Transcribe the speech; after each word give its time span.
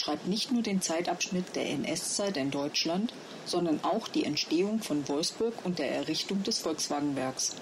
beschreibt 0.00 0.26
nicht 0.26 0.50
nur 0.50 0.62
den 0.62 0.80
Zeitabschnitt 0.80 1.54
der 1.54 1.68
NS-Zeit 1.68 2.38
in 2.38 2.50
Deutschland, 2.50 3.12
sondern 3.44 3.84
auch 3.84 4.08
die 4.08 4.24
Entstehung 4.24 4.80
von 4.80 5.06
Wolfsburg 5.06 5.52
und 5.62 5.78
der 5.78 5.90
Errichtung 5.90 6.42
des 6.42 6.58
Volkswagenwerks. 6.60 7.54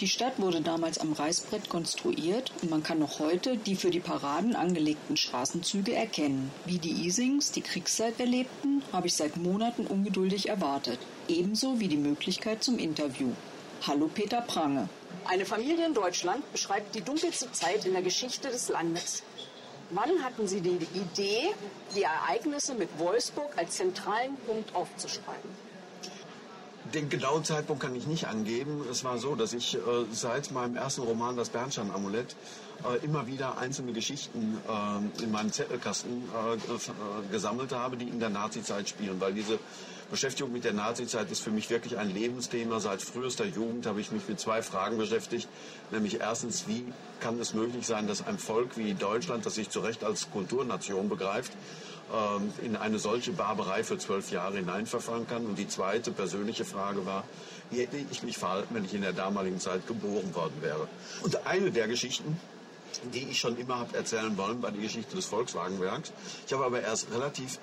Die 0.00 0.08
Stadt 0.08 0.40
wurde 0.40 0.60
damals 0.60 0.98
am 0.98 1.12
Reißbrett 1.12 1.68
konstruiert 1.68 2.50
und 2.60 2.70
man 2.72 2.82
kann 2.82 2.98
noch 2.98 3.20
heute 3.20 3.56
die 3.56 3.76
für 3.76 3.90
die 3.90 4.00
Paraden 4.00 4.56
angelegten 4.56 5.16
Straßenzüge 5.16 5.94
erkennen. 5.94 6.50
Wie 6.64 6.78
die 6.78 7.06
Isings 7.06 7.52
die 7.52 7.62
Kriegszeit 7.62 8.18
erlebten, 8.18 8.82
habe 8.90 9.06
ich 9.06 9.14
seit 9.14 9.36
Monaten 9.36 9.86
ungeduldig 9.86 10.48
erwartet. 10.48 10.98
Ebenso 11.28 11.78
wie 11.78 11.86
die 11.86 11.96
Möglichkeit 11.96 12.64
zum 12.64 12.80
Interview. 12.80 13.30
Hallo 13.86 14.10
Peter 14.12 14.40
Prange. 14.40 14.88
Eine 15.26 15.46
Familie 15.46 15.86
in 15.86 15.94
Deutschland 15.94 16.50
beschreibt 16.50 16.92
die 16.96 17.02
dunkelste 17.02 17.52
Zeit 17.52 17.84
in 17.84 17.92
der 17.92 18.02
Geschichte 18.02 18.48
des 18.48 18.68
Landes. 18.68 19.22
Wann 19.90 20.22
hatten 20.22 20.48
Sie 20.48 20.60
die 20.60 20.78
Idee, 20.94 21.54
die 21.94 22.02
Ereignisse 22.02 22.74
mit 22.74 22.88
Wolfsburg 22.98 23.56
als 23.56 23.76
zentralen 23.76 24.36
Punkt 24.46 24.74
aufzuschreiben? 24.74 25.50
Den 26.92 27.08
genauen 27.08 27.44
Zeitpunkt 27.44 27.82
kann 27.82 27.96
ich 27.96 28.06
nicht 28.06 28.26
angeben. 28.26 28.84
Es 28.90 29.04
war 29.04 29.18
so, 29.18 29.34
dass 29.34 29.52
ich 29.52 29.74
äh, 29.74 29.78
seit 30.12 30.52
meinem 30.52 30.76
ersten 30.76 31.02
Roman 31.02 31.36
Das 31.36 31.48
Bernstein-Amulett 31.48 32.36
äh, 32.84 33.04
immer 33.04 33.26
wieder 33.26 33.58
einzelne 33.58 33.92
Geschichten 33.92 34.58
äh, 34.68 35.22
in 35.22 35.30
meinem 35.32 35.50
Zettelkasten 35.50 36.28
äh, 36.34 36.54
äh, 36.54 37.32
gesammelt 37.32 37.72
habe, 37.72 37.96
die 37.96 38.08
in 38.08 38.20
der 38.20 38.28
Nazizeit 38.30 38.88
spielen, 38.88 39.18
weil 39.20 39.32
diese 39.32 39.58
Beschäftigung 40.14 40.52
mit 40.52 40.62
der 40.62 40.74
Nazizeit 40.74 41.28
ist 41.32 41.40
für 41.40 41.50
mich 41.50 41.70
wirklich 41.70 41.98
ein 41.98 42.14
Lebensthema. 42.14 42.78
Seit 42.78 43.02
frühester 43.02 43.46
Jugend 43.46 43.84
habe 43.84 44.00
ich 44.00 44.12
mich 44.12 44.28
mit 44.28 44.38
zwei 44.38 44.62
Fragen 44.62 44.96
beschäftigt. 44.96 45.48
Nämlich 45.90 46.20
erstens, 46.20 46.68
wie 46.68 46.84
kann 47.18 47.40
es 47.40 47.52
möglich 47.52 47.84
sein, 47.84 48.06
dass 48.06 48.24
ein 48.24 48.38
Volk 48.38 48.76
wie 48.76 48.94
Deutschland, 48.94 49.44
das 49.44 49.56
sich 49.56 49.70
zu 49.70 49.80
Recht 49.80 50.04
als 50.04 50.30
Kulturnation 50.30 51.08
begreift, 51.08 51.50
ähm, 52.14 52.52
in 52.62 52.76
eine 52.76 53.00
solche 53.00 53.32
Barbarei 53.32 53.82
für 53.82 53.98
zwölf 53.98 54.30
Jahre 54.30 54.58
hineinverfahren 54.58 55.26
kann. 55.26 55.46
Und 55.46 55.58
die 55.58 55.66
zweite 55.66 56.12
persönliche 56.12 56.64
Frage 56.64 57.04
war, 57.04 57.24
wie 57.72 57.80
hätte 57.80 57.96
ich 58.12 58.22
mich 58.22 58.38
verhalten, 58.38 58.72
wenn 58.72 58.84
ich 58.84 58.94
in 58.94 59.02
der 59.02 59.14
damaligen 59.14 59.58
Zeit 59.58 59.84
geboren 59.88 60.32
worden 60.32 60.54
wäre. 60.60 60.86
Und 61.24 61.44
eine 61.44 61.72
der 61.72 61.88
Geschichten, 61.88 62.38
die 63.12 63.26
ich 63.30 63.40
schon 63.40 63.58
immer 63.58 63.80
habe 63.80 63.96
erzählen 63.96 64.36
wollen, 64.36 64.62
war 64.62 64.70
die 64.70 64.80
Geschichte 64.80 65.16
des 65.16 65.26
Volkswagenwerks. 65.26 66.12
Ich 66.46 66.52
habe 66.52 66.64
aber 66.64 66.82
erst 66.82 67.10
relativ 67.12 67.58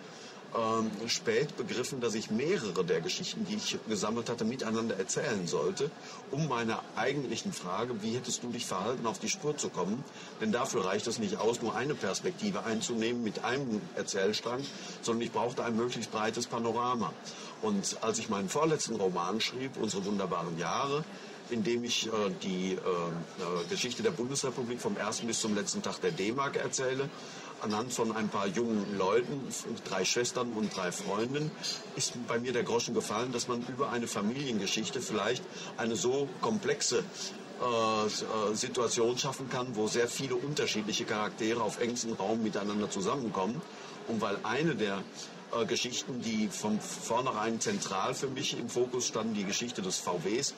ähm, 0.56 0.92
spät 1.08 1.56
begriffen, 1.58 2.02
dass 2.02 2.14
ich 2.14 2.30
mehrere 2.30 2.84
der 2.84 3.02
Geschichten, 3.02 3.46
die 3.46 3.56
ich 3.56 3.78
gesammelt 3.88 4.30
hatte, 4.30 4.44
miteinander 4.44 4.98
erzählen 4.98 5.48
sollte, 5.48 5.90
um 6.32 6.48
meiner 6.48 6.82
eigentlichen 6.96 7.54
Frage, 7.54 8.02
wie 8.02 8.16
hättest 8.16 8.44
du 8.44 8.50
dich 8.50 8.66
verhalten, 8.66 9.06
auf 9.06 9.20
die 9.20 9.30
Spur 9.30 9.58
zu 9.58 9.70
kommen. 9.70 10.04
Denn 10.42 10.52
dafür 10.52 10.86
reicht 10.86 11.08
es 11.08 11.20
nicht 11.20 11.38
aus, 11.38 11.62
nur 11.62 11.76
eine 11.76 11.96
Perspektive 11.96 12.64
einzunehmen 12.64 13.24
mit 13.24 13.44
einem 13.44 13.82
Erzählstrang, 13.96 14.64
sondern 15.02 15.24
ich 15.24 15.32
brauchte 15.32 15.64
ein 15.64 15.76
möglichst 15.76 16.12
breites 16.12 16.48
Panorama. 16.48 17.14
Und 17.62 17.98
als 18.02 18.20
ich 18.20 18.30
meinen 18.30 18.50
vorletzten 18.50 18.96
Roman 18.96 19.40
schrieb, 19.40 19.78
Unsere 19.82 20.06
wunderbaren 20.06 20.58
Jahre, 20.58 21.04
in 21.52 21.64
dem 21.64 21.84
ich 21.84 22.08
äh, 22.08 22.10
die 22.44 22.74
äh, 22.74 22.76
äh, 22.76 23.68
Geschichte 23.70 24.04
der 24.04 24.12
Bundesrepublik 24.12 24.80
vom 24.80 24.98
ersten 24.98 25.28
bis 25.28 25.42
zum 25.42 25.56
letzten 25.56 25.82
Tag 25.82 26.02
der 26.02 26.12
D-Mark 26.12 26.56
erzähle, 26.56 27.10
anhand 27.62 27.94
von 27.94 28.16
ein 28.16 28.30
paar 28.30 28.48
jungen 28.48 28.98
Leuten, 28.98 29.42
drei 29.88 30.06
Schwestern 30.06 30.54
und 30.54 30.76
drei 30.76 30.92
Freunden, 30.92 31.52
ist 31.96 32.14
bei 32.28 32.40
mir 32.40 32.54
der 32.54 32.64
Groschen 32.64 32.94
gefallen, 32.94 33.32
dass 33.32 33.48
man 33.48 33.66
über 33.68 33.92
eine 33.92 34.08
Familiengeschichte 34.08 35.02
vielleicht 35.02 35.44
eine 35.78 35.96
so 35.96 36.28
komplexe 36.42 37.04
äh, 37.62 38.06
äh, 38.06 38.56
Situation 38.56 39.18
schaffen 39.18 39.48
kann, 39.50 39.76
wo 39.76 39.88
sehr 39.88 40.08
viele 40.08 40.36
unterschiedliche 40.36 41.06
Charaktere 41.06 41.62
auf 41.62 41.80
engstem 41.80 42.14
Raum 42.14 42.42
miteinander 42.42 42.90
zusammenkommen. 42.90 43.62
Und 44.08 44.20
weil 44.20 44.38
eine 44.42 44.76
der 44.76 45.04
äh, 45.54 45.66
Geschichten, 45.66 46.22
die 46.22 46.48
von 46.48 46.80
vornherein 46.82 47.60
zentral 47.60 48.16
für 48.16 48.28
mich 48.28 48.58
im 48.58 48.68
Fokus 48.68 49.06
standen, 49.06 49.36
die 49.36 49.44
Geschichte 49.44 49.84
des 49.84 50.00
VWs, 50.00 50.56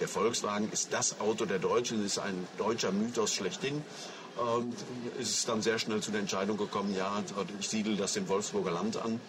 der 0.00 0.08
Volkswagen 0.08 0.70
ist 0.72 0.92
das 0.92 1.20
Auto 1.20 1.44
der 1.44 1.58
Deutschen, 1.58 2.04
ist 2.04 2.18
ein 2.18 2.46
deutscher 2.56 2.92
Mythos 2.92 3.34
schlechthin. 3.34 3.82
Ähm, 4.38 4.72
ist 5.18 5.30
es 5.30 5.44
dann 5.46 5.62
sehr 5.62 5.78
schnell 5.78 6.00
zu 6.00 6.10
der 6.12 6.20
Entscheidung 6.20 6.56
gekommen, 6.56 6.94
ja, 6.96 7.22
ich 7.58 7.68
siedle 7.68 7.96
das 7.96 8.16
im 8.16 8.28
Wolfsburger 8.28 8.70
Land 8.70 8.96
an. 8.96 9.20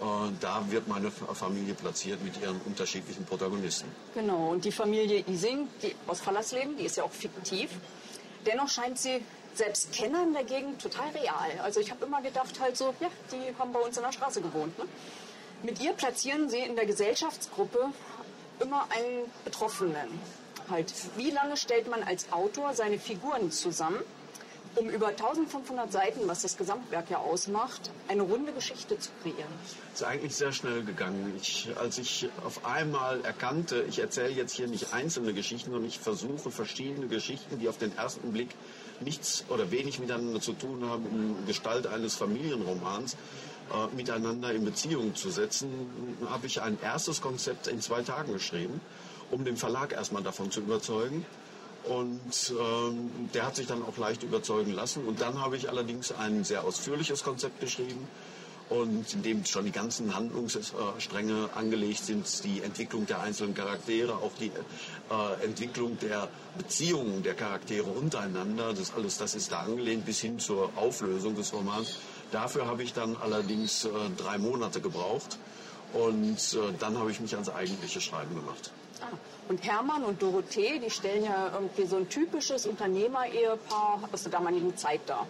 Äh, 0.00 0.04
da 0.40 0.64
wird 0.70 0.86
meine 0.88 1.10
Familie 1.10 1.74
platziert 1.74 2.22
mit 2.22 2.40
ihren 2.40 2.60
unterschiedlichen 2.62 3.24
Protagonisten. 3.24 3.88
Genau, 4.14 4.50
und 4.50 4.64
die 4.64 4.72
Familie 4.72 5.24
Ising 5.28 5.68
die 5.82 5.94
aus 6.06 6.20
Fallersleben, 6.20 6.76
die 6.76 6.84
ist 6.84 6.96
ja 6.96 7.04
auch 7.04 7.12
fiktiv. 7.12 7.70
Dennoch 8.46 8.68
scheint 8.68 8.98
sie 8.98 9.20
selbst 9.54 9.92
Kennern 9.92 10.32
der 10.32 10.44
Gegend 10.44 10.80
total 10.80 11.08
real. 11.10 11.60
Also 11.62 11.80
ich 11.80 11.90
habe 11.90 12.06
immer 12.06 12.22
gedacht, 12.22 12.58
halt 12.60 12.76
so, 12.76 12.94
ja, 13.00 13.08
die 13.30 13.56
haben 13.58 13.72
bei 13.72 13.80
uns 13.80 13.96
in 13.96 14.02
der 14.02 14.12
Straße 14.12 14.40
gewohnt. 14.40 14.78
Ne? 14.78 14.84
Mit 15.62 15.80
ihr 15.80 15.92
platzieren 15.92 16.48
sie 16.48 16.58
in 16.58 16.74
der 16.74 16.86
Gesellschaftsgruppe 16.86 17.92
immer 18.62 18.86
einen 18.90 19.30
Betroffenen. 19.44 20.08
Halt, 20.70 20.92
wie 21.16 21.30
lange 21.30 21.56
stellt 21.56 21.90
man 21.90 22.02
als 22.02 22.32
Autor 22.32 22.74
seine 22.74 22.98
Figuren 22.98 23.50
zusammen, 23.50 23.98
um 24.76 24.88
über 24.88 25.08
1500 25.08 25.92
Seiten, 25.92 26.20
was 26.26 26.42
das 26.42 26.56
Gesamtwerk 26.56 27.10
ja 27.10 27.18
ausmacht, 27.18 27.90
eine 28.08 28.22
runde 28.22 28.52
Geschichte 28.52 28.98
zu 28.98 29.10
kreieren? 29.22 29.52
Es 29.92 30.00
ist 30.00 30.06
eigentlich 30.06 30.34
sehr 30.34 30.52
schnell 30.52 30.82
gegangen. 30.82 31.34
Ich, 31.40 31.68
als 31.78 31.98
ich 31.98 32.28
auf 32.44 32.64
einmal 32.64 33.20
erkannte, 33.22 33.84
ich 33.88 33.98
erzähle 33.98 34.30
jetzt 34.30 34.54
hier 34.54 34.68
nicht 34.68 34.94
einzelne 34.94 35.34
Geschichten, 35.34 35.72
sondern 35.72 35.88
ich 35.88 35.98
versuche 35.98 36.50
verschiedene 36.50 37.08
Geschichten, 37.08 37.58
die 37.58 37.68
auf 37.68 37.76
den 37.76 37.94
ersten 37.96 38.32
Blick 38.32 38.50
nichts 39.00 39.44
oder 39.48 39.70
wenig 39.70 39.98
miteinander 39.98 40.40
zu 40.40 40.52
tun 40.52 40.88
haben, 40.88 41.06
in 41.06 41.46
Gestalt 41.46 41.86
eines 41.86 42.14
Familienromans, 42.14 43.16
äh, 43.72 43.94
miteinander 43.96 44.52
in 44.52 44.64
Beziehung 44.64 45.14
zu 45.14 45.30
setzen, 45.30 45.68
habe 46.28 46.46
ich 46.46 46.60
ein 46.60 46.78
erstes 46.82 47.20
Konzept 47.20 47.66
in 47.66 47.80
zwei 47.80 48.02
Tagen 48.02 48.32
geschrieben, 48.32 48.80
um 49.30 49.44
den 49.44 49.56
Verlag 49.56 49.92
erstmal 49.92 50.22
davon 50.22 50.50
zu 50.50 50.60
überzeugen. 50.60 51.24
Und 51.84 52.54
ähm, 52.60 53.10
der 53.34 53.46
hat 53.46 53.56
sich 53.56 53.66
dann 53.66 53.82
auch 53.82 53.96
leicht 53.96 54.22
überzeugen 54.22 54.72
lassen. 54.72 55.04
Und 55.04 55.20
dann 55.20 55.40
habe 55.40 55.56
ich 55.56 55.68
allerdings 55.68 56.12
ein 56.12 56.44
sehr 56.44 56.64
ausführliches 56.64 57.24
Konzept 57.24 57.60
geschrieben, 57.60 58.06
und 58.72 59.12
in 59.12 59.22
dem 59.22 59.44
schon 59.44 59.64
die 59.64 59.72
ganzen 59.72 60.14
Handlungsstränge 60.14 61.50
angelegt 61.54 62.04
sind, 62.04 62.44
die 62.44 62.62
Entwicklung 62.62 63.06
der 63.06 63.20
einzelnen 63.20 63.54
Charaktere, 63.54 64.14
auch 64.14 64.32
die 64.40 64.50
äh, 65.10 65.44
Entwicklung 65.44 65.98
der 65.98 66.28
Beziehungen 66.56 67.22
der 67.22 67.34
Charaktere 67.34 67.90
untereinander, 67.90 68.72
das 68.72 68.94
alles, 68.94 69.18
das 69.18 69.34
ist 69.34 69.52
da 69.52 69.60
angelehnt 69.60 70.06
bis 70.06 70.20
hin 70.20 70.38
zur 70.38 70.70
Auflösung 70.76 71.34
des 71.34 71.52
Romans. 71.52 71.98
Dafür 72.32 72.66
habe 72.66 72.82
ich 72.82 72.94
dann 72.94 73.16
allerdings 73.22 73.84
äh, 73.84 73.90
drei 74.16 74.38
Monate 74.38 74.80
gebraucht 74.80 75.38
und 75.92 76.38
äh, 76.54 76.72
dann 76.80 76.98
habe 76.98 77.10
ich 77.10 77.20
mich 77.20 77.34
ans 77.34 77.50
eigentliche 77.50 78.00
Schreiben 78.00 78.34
gemacht. 78.34 78.72
Ah. 79.00 79.16
Und 79.48 79.62
Hermann 79.64 80.04
und 80.04 80.22
Dorothee, 80.22 80.78
die 80.78 80.90
stellen 80.90 81.24
ja 81.24 81.50
irgendwie 81.52 81.84
so 81.84 81.96
ein 81.96 82.08
typisches 82.08 82.66
Unternehmer-Ehepaar 82.66 84.08
aus 84.10 84.22
der 84.22 84.32
damaligen 84.32 84.76
Zeit 84.76 85.00
dar. 85.06 85.26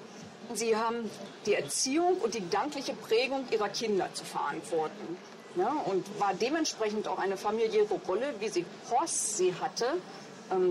Sie 0.54 0.76
haben 0.76 1.10
die 1.46 1.54
Erziehung 1.54 2.18
und 2.18 2.34
die 2.34 2.40
gedankliche 2.40 2.94
Prägung 2.94 3.46
ihrer 3.50 3.68
Kinder 3.68 4.08
zu 4.12 4.24
verantworten. 4.24 5.16
Ja, 5.56 5.72
und 5.84 6.06
war 6.18 6.32
dementsprechend 6.34 7.08
auch 7.08 7.18
eine 7.18 7.36
familiäre 7.36 7.94
Rolle, 8.06 8.34
wie 8.38 8.48
sie 8.48 8.64
Horst 8.90 9.36
sie 9.36 9.54
hatte, 9.60 9.86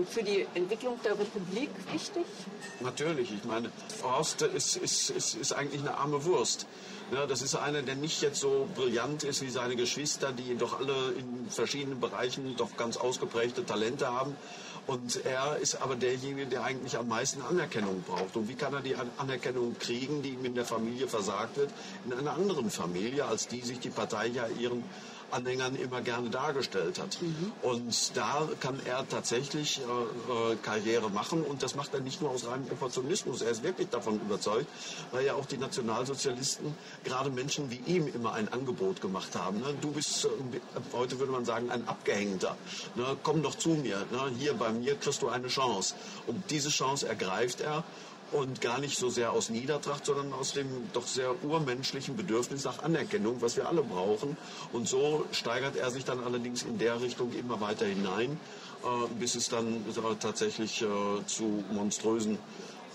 für 0.08 0.22
die 0.22 0.46
Entwicklung 0.54 0.98
der 1.04 1.12
Republik 1.12 1.70
wichtig? 1.92 2.24
Natürlich, 2.80 3.32
ich 3.32 3.44
meine, 3.44 3.70
Horst 4.02 4.42
ist, 4.42 4.76
ist, 4.76 5.10
ist, 5.10 5.34
ist 5.34 5.52
eigentlich 5.52 5.80
eine 5.80 5.96
arme 5.96 6.24
Wurst. 6.24 6.66
Ja, 7.12 7.26
das 7.26 7.42
ist 7.42 7.54
einer, 7.56 7.82
der 7.82 7.94
nicht 7.94 8.22
jetzt 8.22 8.40
so 8.40 8.68
brillant 8.74 9.22
ist 9.22 9.42
wie 9.42 9.50
seine 9.50 9.76
Geschwister, 9.76 10.32
die 10.32 10.56
doch 10.56 10.78
alle 10.78 11.12
in 11.18 11.50
verschiedenen 11.50 12.00
Bereichen 12.00 12.56
doch 12.56 12.76
ganz 12.76 12.96
ausgeprägte 12.96 13.66
Talente 13.66 14.10
haben. 14.10 14.34
Und 14.86 15.24
er 15.24 15.58
ist 15.58 15.80
aber 15.80 15.94
derjenige, 15.94 16.46
der 16.46 16.64
eigentlich 16.64 16.96
am 16.96 17.08
meisten 17.08 17.42
Anerkennung 17.42 18.02
braucht. 18.02 18.36
Und 18.36 18.48
wie 18.48 18.54
kann 18.54 18.74
er 18.74 18.80
die 18.80 18.96
Anerkennung 19.18 19.76
kriegen, 19.78 20.22
die 20.22 20.30
ihm 20.30 20.44
in 20.44 20.54
der 20.54 20.64
Familie 20.64 21.06
versagt 21.06 21.56
wird, 21.56 21.70
in 22.04 22.12
einer 22.12 22.32
anderen 22.32 22.70
Familie, 22.70 23.26
als 23.26 23.46
die 23.46 23.60
sich 23.60 23.78
die 23.78 23.90
Partei 23.90 24.26
ja 24.28 24.46
ihren 24.58 24.82
Anhängern 25.32 25.76
immer 25.76 26.00
gerne 26.00 26.30
dargestellt 26.30 26.98
hat. 26.98 27.20
Mhm. 27.20 27.52
Und 27.62 28.16
da 28.16 28.48
kann 28.60 28.80
er 28.84 29.08
tatsächlich 29.08 29.80
äh, 29.80 30.52
äh, 30.52 30.56
Karriere 30.56 31.10
machen 31.10 31.42
und 31.42 31.62
das 31.62 31.74
macht 31.74 31.94
er 31.94 32.00
nicht 32.00 32.20
nur 32.20 32.30
aus 32.30 32.46
reinem 32.46 32.66
Opportunismus. 32.70 33.42
Er 33.42 33.50
ist 33.50 33.62
wirklich 33.62 33.88
davon 33.88 34.20
überzeugt, 34.20 34.66
weil 35.10 35.24
ja 35.24 35.34
auch 35.34 35.46
die 35.46 35.58
Nationalsozialisten 35.58 36.74
gerade 37.04 37.30
Menschen 37.30 37.70
wie 37.70 37.80
ihm 37.86 38.06
immer 38.08 38.34
ein 38.34 38.52
Angebot 38.52 39.00
gemacht 39.00 39.34
haben. 39.36 39.60
Ne? 39.60 39.74
Du 39.80 39.92
bist, 39.92 40.24
äh, 40.24 40.28
heute 40.92 41.18
würde 41.18 41.32
man 41.32 41.44
sagen, 41.44 41.70
ein 41.70 41.86
Abgehängter. 41.88 42.56
Ne? 42.94 43.16
Komm 43.22 43.42
doch 43.42 43.54
zu 43.54 43.70
mir. 43.70 43.98
Ne? 44.10 44.32
Hier 44.38 44.54
bei 44.54 44.70
mir 44.70 44.96
kriegst 44.96 45.22
du 45.22 45.28
eine 45.28 45.48
Chance. 45.48 45.94
Und 46.26 46.50
diese 46.50 46.68
Chance 46.68 47.08
ergreift 47.08 47.60
er 47.60 47.84
und 48.32 48.60
gar 48.60 48.78
nicht 48.80 48.98
so 48.98 49.10
sehr 49.10 49.32
aus 49.32 49.50
Niedertracht, 49.50 50.06
sondern 50.06 50.32
aus 50.32 50.52
dem 50.52 50.66
doch 50.92 51.06
sehr 51.06 51.34
urmenschlichen 51.44 52.16
Bedürfnis 52.16 52.64
nach 52.64 52.82
Anerkennung, 52.82 53.40
was 53.40 53.56
wir 53.56 53.68
alle 53.68 53.82
brauchen. 53.82 54.36
Und 54.72 54.88
so 54.88 55.26
steigert 55.32 55.76
er 55.76 55.90
sich 55.90 56.04
dann 56.04 56.22
allerdings 56.24 56.62
in 56.62 56.78
der 56.78 57.00
Richtung 57.00 57.32
immer 57.32 57.60
weiter 57.60 57.86
hinein, 57.86 58.38
äh, 58.84 59.08
bis 59.18 59.34
es 59.34 59.48
dann 59.48 59.84
tatsächlich 60.20 60.82
äh, 60.82 60.86
zu 61.26 61.64
monströsen 61.70 62.38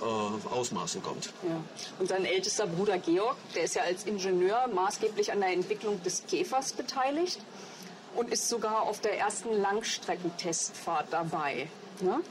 äh, 0.01 0.53
Ausmaßen 0.53 1.01
kommt. 1.01 1.33
Ja. 1.43 1.61
Und 1.99 2.09
sein 2.09 2.25
ältester 2.25 2.67
Bruder 2.67 2.97
Georg, 2.97 3.35
der 3.55 3.63
ist 3.63 3.75
ja 3.75 3.83
als 3.83 4.05
Ingenieur 4.05 4.67
maßgeblich 4.73 5.31
an 5.31 5.39
der 5.39 5.53
Entwicklung 5.53 6.01
des 6.03 6.23
Käfers 6.27 6.73
beteiligt 6.73 7.39
und 8.15 8.31
ist 8.31 8.49
sogar 8.49 8.83
auf 8.83 8.99
der 9.01 9.17
ersten 9.17 9.53
Langstreckentestfahrt 9.59 11.07
dabei. 11.11 11.67
Ne? 12.01 12.21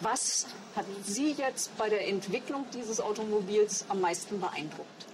Was 0.00 0.46
hat 0.76 0.84
Sie 1.04 1.32
jetzt 1.32 1.76
bei 1.78 1.88
der 1.88 2.06
Entwicklung 2.08 2.66
dieses 2.74 3.00
Automobils 3.00 3.84
am 3.88 4.00
meisten 4.00 4.40
beeindruckt? 4.40 5.06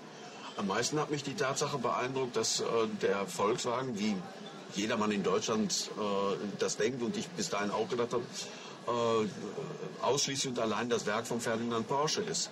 Am 0.56 0.66
meisten 0.66 0.98
hat 0.98 1.10
mich 1.10 1.22
die 1.22 1.34
Tatsache 1.34 1.78
beeindruckt, 1.78 2.36
dass 2.36 2.60
äh, 2.60 2.64
der 3.00 3.26
Volkswagen, 3.26 3.98
wie 3.98 4.16
jedermann 4.74 5.10
in 5.10 5.22
Deutschland 5.22 5.90
äh, 5.96 6.36
das 6.58 6.76
denkt 6.76 7.02
und 7.02 7.16
ich 7.16 7.28
bis 7.28 7.48
dahin 7.50 7.70
auch 7.70 7.88
gedacht 7.88 8.12
habe, 8.12 8.24
äh, 8.86 10.04
ausschließlich 10.04 10.48
und 10.48 10.58
allein 10.58 10.88
das 10.88 11.06
Werk 11.06 11.26
von 11.26 11.40
Ferdinand 11.40 11.86
Porsche 11.86 12.22
ist. 12.22 12.50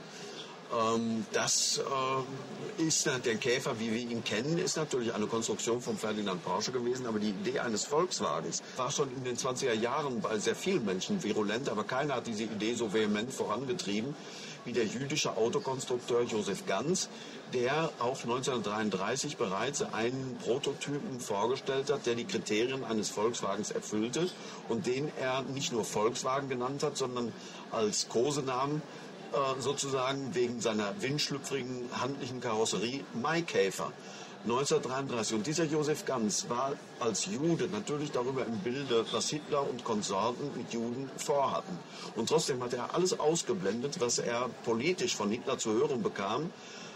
Ähm, 0.70 1.26
das 1.32 1.79
äh, 1.79 2.82
ist 2.82 3.06
der 3.06 3.37
Käfer, 3.37 3.79
wie 3.81 3.93
wir 3.93 4.00
ihn 4.00 4.23
kennen, 4.23 4.59
ist 4.59 4.76
natürlich 4.76 5.15
eine 5.15 5.26
Konstruktion 5.26 5.81
von 5.81 5.97
Ferdinand 5.97 6.44
Porsche 6.44 6.73
gewesen, 6.73 7.06
aber 7.06 7.19
die 7.19 7.31
Idee 7.31 7.61
eines 7.61 7.85
Volkswagens 7.85 8.62
war 8.76 8.91
schon 8.91 9.11
in 9.17 9.25
den 9.25 9.37
20er 9.37 9.73
Jahren 9.73 10.20
bei 10.20 10.38
sehr 10.38 10.55
vielen 10.55 10.85
Menschen 10.85 11.23
virulent, 11.23 11.69
aber 11.69 11.85
keiner 11.85 12.17
hat 12.17 12.26
diese 12.26 12.44
Idee 12.44 12.75
so 12.75 12.93
vehement 12.93 13.32
vorangetrieben 13.32 14.15
wie 14.69 14.73
der 14.73 14.85
jüdische 14.85 15.37
Autokonstrukteur 15.38 16.25
Josef 16.25 16.67
Ganz, 16.67 17.09
der 17.55 17.91
auch 18.00 18.23
1933 18.23 19.38
bereits 19.38 19.81
einen 19.81 20.37
Prototypen 20.44 21.21
vorgestellt 21.21 21.91
hat, 21.91 22.05
der 22.05 22.14
die 22.14 22.26
Kriterien 22.26 22.85
eines 22.85 23.09
Volkswagens 23.09 23.71
erfüllte 23.71 24.29
und 24.69 24.87
den 24.87 25.11
er 25.19 25.41
nicht 25.43 25.73
nur 25.73 25.85
Volkswagen 25.85 26.50
genannt 26.50 26.82
hat, 26.82 26.99
sondern 26.99 27.32
als 27.71 28.11
Kosenamen 28.11 28.82
sozusagen 29.59 30.35
wegen 30.35 30.61
seiner 30.61 31.01
windschlüpfrigen 31.01 31.89
handlichen 32.01 32.41
Karosserie 32.41 33.05
Maikäfer. 33.15 33.93
1933. 34.45 35.37
Und 35.37 35.47
dieser 35.47 35.65
Josef 35.65 36.05
Ganz 36.05 36.49
war 36.49 36.73
als 37.01 37.27
Jude 37.27 37.69
natürlich 37.69 38.13
darüber 38.13 38.47
im 38.47 38.59
Bilde, 38.59 39.05
was 39.13 39.29
Hitler 39.29 39.69
und 39.69 39.85
Konsorten 39.85 40.51
mit 40.57 40.73
Juden 40.73 41.11
vorhatten. 41.17 41.77
Und 42.17 42.29
trotzdem 42.29 42.63
hat 42.63 42.73
er 42.73 42.95
alles 42.95 43.19
ausgeblendet, 43.19 44.01
was 44.01 44.19
er 44.19 44.49
politisch 44.65 45.17
von 45.17 45.31
Hitler 45.31 45.59
zu 45.59 45.73
hören 45.73 46.03
bekam, 46.03 46.51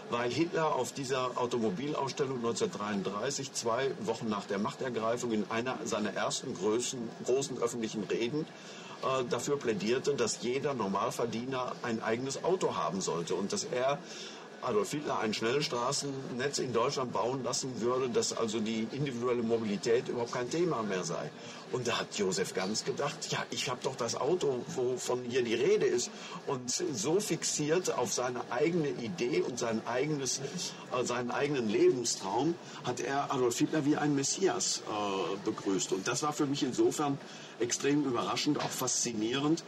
weil 0.09 0.31
Hitler 0.31 0.75
auf 0.75 0.93
dieser 0.93 1.37
Automobilausstellung 1.37 2.37
1933, 2.37 3.53
zwei 3.53 3.91
Wochen 4.01 4.29
nach 4.29 4.45
der 4.45 4.57
Machtergreifung, 4.57 5.31
in 5.31 5.45
einer 5.49 5.77
seiner 5.83 6.13
ersten 6.13 6.53
großen, 6.53 7.09
großen 7.25 7.57
öffentlichen 7.61 8.03
Reden 8.05 8.45
äh, 9.03 9.23
dafür 9.29 9.57
plädierte, 9.57 10.13
dass 10.13 10.41
jeder 10.41 10.73
Normalverdiener 10.73 11.73
ein 11.81 12.01
eigenes 12.01 12.43
Auto 12.43 12.75
haben 12.75 13.01
sollte 13.01 13.35
und 13.35 13.53
dass 13.53 13.65
er 13.65 13.99
Adolf 14.61 14.91
Hitler 14.91 15.19
ein 15.19 15.33
Schnellstraßennetz 15.33 16.59
in 16.59 16.71
Deutschland 16.71 17.11
bauen 17.11 17.43
lassen 17.43 17.81
würde, 17.81 18.09
dass 18.09 18.35
also 18.35 18.59
die 18.59 18.87
individuelle 18.91 19.43
Mobilität 19.43 20.07
überhaupt 20.07 20.31
kein 20.31 20.49
Thema 20.49 20.83
mehr 20.83 21.03
sei. 21.03 21.29
Und 21.73 21.87
da 21.87 21.99
hat 21.99 22.15
Josef 22.19 22.53
Ganz 22.53 22.85
gedacht, 22.85 23.31
ja, 23.31 23.43
ich 23.49 23.67
habe 23.67 23.79
doch 23.81 23.95
das 23.95 24.13
Auto, 24.15 24.63
wovon 24.75 25.23
hier 25.23 25.43
die 25.43 25.55
Rede 25.55 25.87
ist. 25.87 26.11
Und 26.45 26.69
so 26.69 27.19
fixiert 27.19 27.91
auf 27.91 28.13
seine 28.13 28.41
eigene 28.51 28.89
Idee 28.89 29.41
und 29.41 29.57
sein 29.57 29.81
eigenes, 29.87 30.39
äh, 30.39 31.03
seinen 31.03 31.31
eigenen 31.31 31.67
Lebenstraum 31.67 32.53
hat 32.83 32.99
er 32.99 33.33
Adolf 33.33 33.57
Hitler 33.57 33.85
wie 33.85 33.97
ein 33.97 34.13
Messias 34.13 34.83
äh, 34.87 35.35
begrüßt. 35.45 35.93
Und 35.93 36.07
das 36.07 36.21
war 36.21 36.31
für 36.31 36.45
mich 36.45 36.61
insofern 36.61 37.17
extrem 37.59 38.05
überraschend, 38.05 38.59
auch 38.59 38.69
faszinierend 38.69 39.63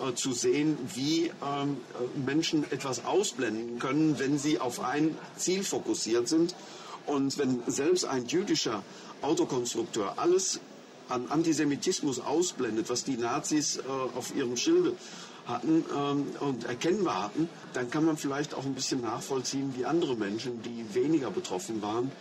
äh, 0.00 0.14
zu 0.14 0.32
sehen, 0.32 0.78
wie 0.94 1.32
ähm, 1.44 1.76
Menschen 2.24 2.64
etwas 2.72 3.04
ausblenden 3.04 3.78
können, 3.78 4.18
wenn 4.18 4.38
sie 4.38 4.58
auf 4.58 4.80
ein 4.80 5.18
Ziel 5.36 5.64
fokussiert 5.64 6.28
sind. 6.28 6.54
Und 7.04 7.36
wenn 7.36 7.62
selbst 7.66 8.06
ein 8.06 8.24
jüdischer 8.24 8.82
Autokonstrukteur 9.20 10.14
alles 10.16 10.60
an 11.08 11.26
Antisemitismus 11.28 12.20
ausblendet, 12.20 12.88
was 12.90 13.04
die 13.04 13.16
Nazis 13.16 13.78
äh, 13.78 13.82
auf 14.16 14.34
ihrem 14.34 14.56
Schilde 14.56 14.94
hatten 15.46 15.84
ähm, 15.96 16.26
und 16.40 16.64
erkennbar 16.64 17.24
hatten, 17.24 17.48
dann 17.72 17.90
kann 17.90 18.04
man 18.04 18.16
vielleicht 18.16 18.54
auch 18.54 18.64
ein 18.64 18.74
bisschen 18.74 19.00
nachvollziehen, 19.00 19.74
wie 19.76 19.84
andere 19.84 20.16
Menschen, 20.16 20.62
die 20.62 20.94
weniger 20.94 21.30
betroffen 21.30 21.82
waren, 21.82 22.12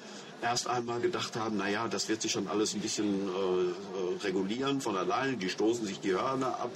erst 0.42 0.68
einmal 0.68 1.00
gedacht 1.00 1.36
haben, 1.36 1.58
naja, 1.58 1.88
das 1.88 2.10
wird 2.10 2.22
sich 2.22 2.32
schon 2.32 2.48
alles 2.48 2.74
ein 2.74 2.82
bisschen 2.82 3.28
äh, 3.28 3.32
äh, 3.32 4.24
regulieren 4.24 4.82
von 4.82 4.98
alleine, 4.98 5.38
die 5.38 5.50
stoßen 5.50 5.86
sich 5.86 6.00
die 6.00 6.14
Hörner 6.14 6.60
ab, 6.60 6.72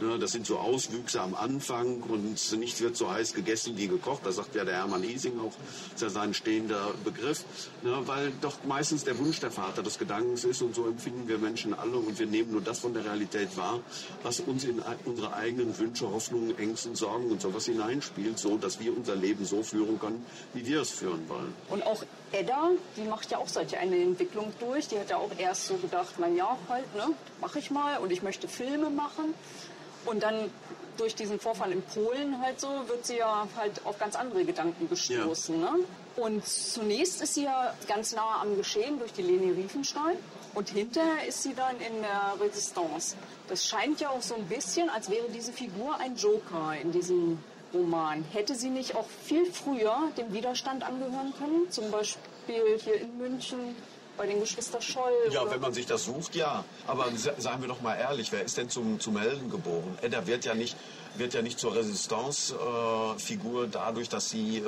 ne, 0.00 0.18
das 0.18 0.32
sind 0.32 0.46
so 0.46 0.58
Auswüchse 0.58 1.20
am 1.20 1.34
Anfang 1.34 2.02
und 2.02 2.52
nichts 2.58 2.80
wird 2.80 2.96
so 2.96 3.10
heiß 3.10 3.34
gegessen 3.34 3.76
wie 3.76 3.88
gekocht, 3.88 4.24
das 4.24 4.36
sagt 4.36 4.54
ja 4.54 4.64
der 4.64 4.74
Hermann 4.74 5.02
Ising 5.02 5.38
auch, 5.40 5.52
ist 5.94 6.02
ja 6.02 6.10
sein 6.10 6.34
stehender 6.34 6.94
Begriff, 7.04 7.44
ne, 7.82 8.02
weil 8.04 8.32
doch 8.40 8.64
meistens 8.64 9.04
der 9.04 9.18
Wunsch 9.18 9.40
der 9.40 9.50
Vater 9.50 9.82
des 9.82 9.98
Gedankens 9.98 10.44
ist 10.44 10.62
und 10.62 10.74
so 10.74 10.86
empfinden 10.86 11.28
wir 11.28 11.38
Menschen 11.38 11.74
alle 11.74 11.96
und 11.96 12.18
wir 12.18 12.26
nehmen 12.26 12.52
nur 12.52 12.60
das 12.60 12.80
von 12.80 12.92
der 12.94 13.04
Realität 13.04 13.56
wahr, 13.56 13.80
was 14.22 14.40
uns 14.40 14.64
in 14.64 14.82
unsere 15.04 15.34
eigenen 15.34 15.76
Wünsche, 15.78 16.10
Hoffnungen, 16.10 16.58
Ängsten, 16.58 16.94
Sorgen 16.94 17.30
und 17.30 17.40
sowas 17.40 17.66
hineinspielt, 17.66 18.38
so 18.38 18.56
dass 18.58 18.80
wir 18.80 18.96
unser 18.96 19.16
Leben 19.16 19.44
so 19.44 19.62
führen 19.62 19.98
können, 19.98 20.24
wie 20.54 20.66
wir 20.66 20.82
es 20.82 20.90
führen 20.90 21.28
wollen. 21.28 21.54
Und 21.68 21.82
auch 21.84 22.02
Edda, 22.36 22.70
die 22.96 23.02
macht 23.02 23.30
ja 23.30 23.38
auch 23.38 23.48
solche 23.48 23.78
eine 23.78 23.96
Entwicklung 23.96 24.52
durch. 24.60 24.88
Die 24.88 24.98
hat 24.98 25.10
ja 25.10 25.16
auch 25.16 25.30
erst 25.38 25.66
so 25.66 25.74
gedacht, 25.74 26.14
na 26.18 26.28
ja, 26.28 26.56
halt, 26.68 26.94
ne, 26.94 27.08
mache 27.40 27.58
ich 27.58 27.70
mal 27.70 27.98
und 27.98 28.12
ich 28.12 28.22
möchte 28.22 28.48
Filme 28.48 28.90
machen. 28.90 29.34
Und 30.04 30.22
dann 30.22 30.50
durch 30.96 31.14
diesen 31.14 31.38
Vorfall 31.40 31.72
in 31.72 31.82
Polen 31.82 32.40
halt 32.40 32.60
so, 32.60 32.68
wird 32.86 33.06
sie 33.06 33.18
ja 33.18 33.46
halt 33.56 33.84
auf 33.84 33.98
ganz 33.98 34.16
andere 34.16 34.44
Gedanken 34.44 34.88
gestoßen. 34.88 35.60
Ja. 35.60 35.72
Ne? 35.72 35.78
Und 36.16 36.46
zunächst 36.46 37.20
ist 37.22 37.34
sie 37.34 37.44
ja 37.44 37.74
ganz 37.86 38.14
nah 38.14 38.40
am 38.40 38.56
Geschehen 38.56 38.98
durch 38.98 39.12
die 39.12 39.22
Leni 39.22 39.50
Riefenstahl 39.50 40.16
und 40.54 40.70
hinterher 40.70 41.26
ist 41.28 41.42
sie 41.42 41.54
dann 41.54 41.76
in 41.76 42.00
der 42.00 42.34
Resistance. 42.40 43.16
Das 43.48 43.66
scheint 43.66 44.00
ja 44.00 44.08
auch 44.08 44.22
so 44.22 44.34
ein 44.34 44.46
bisschen, 44.46 44.88
als 44.88 45.10
wäre 45.10 45.28
diese 45.28 45.52
Figur 45.52 45.98
ein 45.98 46.16
Joker 46.16 46.74
in 46.80 46.92
diesem 46.92 47.38
Roman. 47.76 48.24
Hätte 48.32 48.54
sie 48.54 48.70
nicht 48.70 48.94
auch 48.94 49.06
viel 49.24 49.46
früher 49.46 49.96
dem 50.16 50.32
Widerstand 50.32 50.82
angehören 50.82 51.32
können? 51.38 51.70
Zum 51.70 51.90
Beispiel 51.90 52.78
hier 52.82 53.00
in 53.00 53.16
München 53.18 53.76
bei 54.16 54.26
den 54.26 54.40
Geschwister 54.40 54.80
Scholl? 54.80 55.12
Ja, 55.30 55.42
oder? 55.42 55.52
wenn 55.52 55.60
man 55.60 55.72
sich 55.74 55.86
das 55.86 56.04
sucht, 56.04 56.34
ja. 56.34 56.64
Aber 56.86 57.06
seien 57.38 57.60
wir 57.60 57.68
doch 57.68 57.80
mal 57.82 57.94
ehrlich, 57.94 58.32
wer 58.32 58.42
ist 58.42 58.56
denn 58.56 58.68
zum, 58.68 58.98
zum 58.98 59.18
Helden 59.18 59.50
geboren? 59.50 59.98
Edda 60.02 60.26
wird 60.26 60.44
ja 60.44 60.54
nicht, 60.54 60.76
wird 61.16 61.34
ja 61.34 61.42
nicht 61.42 61.58
zur 61.58 61.74
Resistance-Figur 61.74 63.64
äh, 63.64 63.68
dadurch, 63.70 64.08
dass 64.08 64.30
sie 64.30 64.58
äh, 64.58 64.62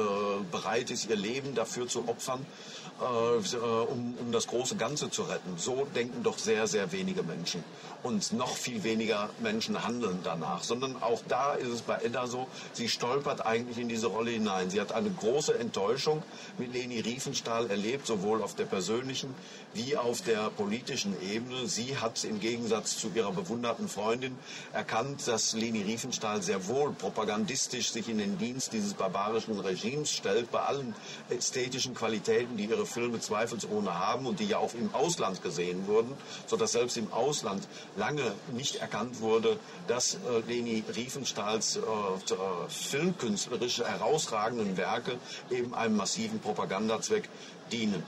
bereit 0.50 0.90
ist, 0.90 1.08
ihr 1.08 1.16
Leben 1.16 1.54
dafür 1.54 1.88
zu 1.88 2.08
opfern, 2.08 2.40
äh, 2.40 2.77
um, 3.00 4.14
um 4.18 4.32
das 4.32 4.46
große 4.46 4.76
Ganze 4.76 5.10
zu 5.10 5.22
retten. 5.22 5.54
So 5.56 5.86
denken 5.94 6.22
doch 6.22 6.38
sehr, 6.38 6.66
sehr 6.66 6.90
wenige 6.92 7.22
Menschen. 7.22 7.62
Und 8.02 8.32
noch 8.32 8.56
viel 8.56 8.84
weniger 8.84 9.28
Menschen 9.40 9.84
handeln 9.84 10.20
danach. 10.22 10.62
Sondern 10.62 11.00
auch 11.02 11.20
da 11.28 11.54
ist 11.54 11.68
es 11.68 11.82
bei 11.82 11.96
Edda 11.96 12.26
so, 12.26 12.46
sie 12.72 12.88
stolpert 12.88 13.44
eigentlich 13.44 13.78
in 13.78 13.88
diese 13.88 14.06
Rolle 14.06 14.30
hinein. 14.30 14.70
Sie 14.70 14.80
hat 14.80 14.92
eine 14.92 15.10
große 15.10 15.58
Enttäuschung 15.58 16.22
mit 16.58 16.72
Leni 16.72 17.00
Riefenstahl 17.00 17.70
erlebt, 17.70 18.06
sowohl 18.06 18.42
auf 18.42 18.54
der 18.54 18.66
persönlichen 18.66 19.34
wie 19.74 19.96
auf 19.96 20.22
der 20.22 20.50
politischen 20.50 21.14
Ebene. 21.22 21.66
Sie 21.66 21.96
hat 21.96 22.24
im 22.24 22.40
Gegensatz 22.40 22.98
zu 22.98 23.10
ihrer 23.14 23.32
bewunderten 23.32 23.88
Freundin 23.88 24.36
erkannt, 24.72 25.26
dass 25.26 25.52
Leni 25.52 25.82
Riefenstahl 25.82 26.42
sehr 26.42 26.66
wohl 26.68 26.92
propagandistisch 26.92 27.90
sich 27.90 28.08
in 28.08 28.18
den 28.18 28.38
Dienst 28.38 28.72
dieses 28.72 28.94
barbarischen 28.94 29.58
Regimes 29.58 30.10
stellt, 30.10 30.50
bei 30.50 30.60
allen 30.60 30.94
ästhetischen 31.30 31.94
Qualitäten, 31.94 32.56
die 32.56 32.64
ihre 32.64 32.87
Filme 32.88 33.20
zweifelsohne 33.20 33.98
haben 33.98 34.26
und 34.26 34.40
die 34.40 34.46
ja 34.46 34.58
auch 34.58 34.74
im 34.74 34.94
Ausland 34.94 35.42
gesehen 35.42 35.86
wurden, 35.86 36.12
sodass 36.46 36.72
selbst 36.72 36.96
im 36.96 37.12
Ausland 37.12 37.68
lange 37.96 38.32
nicht 38.52 38.76
erkannt 38.76 39.20
wurde, 39.20 39.58
dass 39.86 40.14
äh, 40.14 40.18
Leni 40.46 40.82
Riefenstahls 40.94 41.76
äh, 41.76 41.80
äh, 41.80 42.36
filmkünstlerisch 42.68 43.78
herausragenden 43.78 44.76
Werke 44.76 45.18
eben 45.50 45.74
einem 45.74 45.96
massiven 45.96 46.40
Propagandazweck 46.40 47.28
dienen 47.70 48.02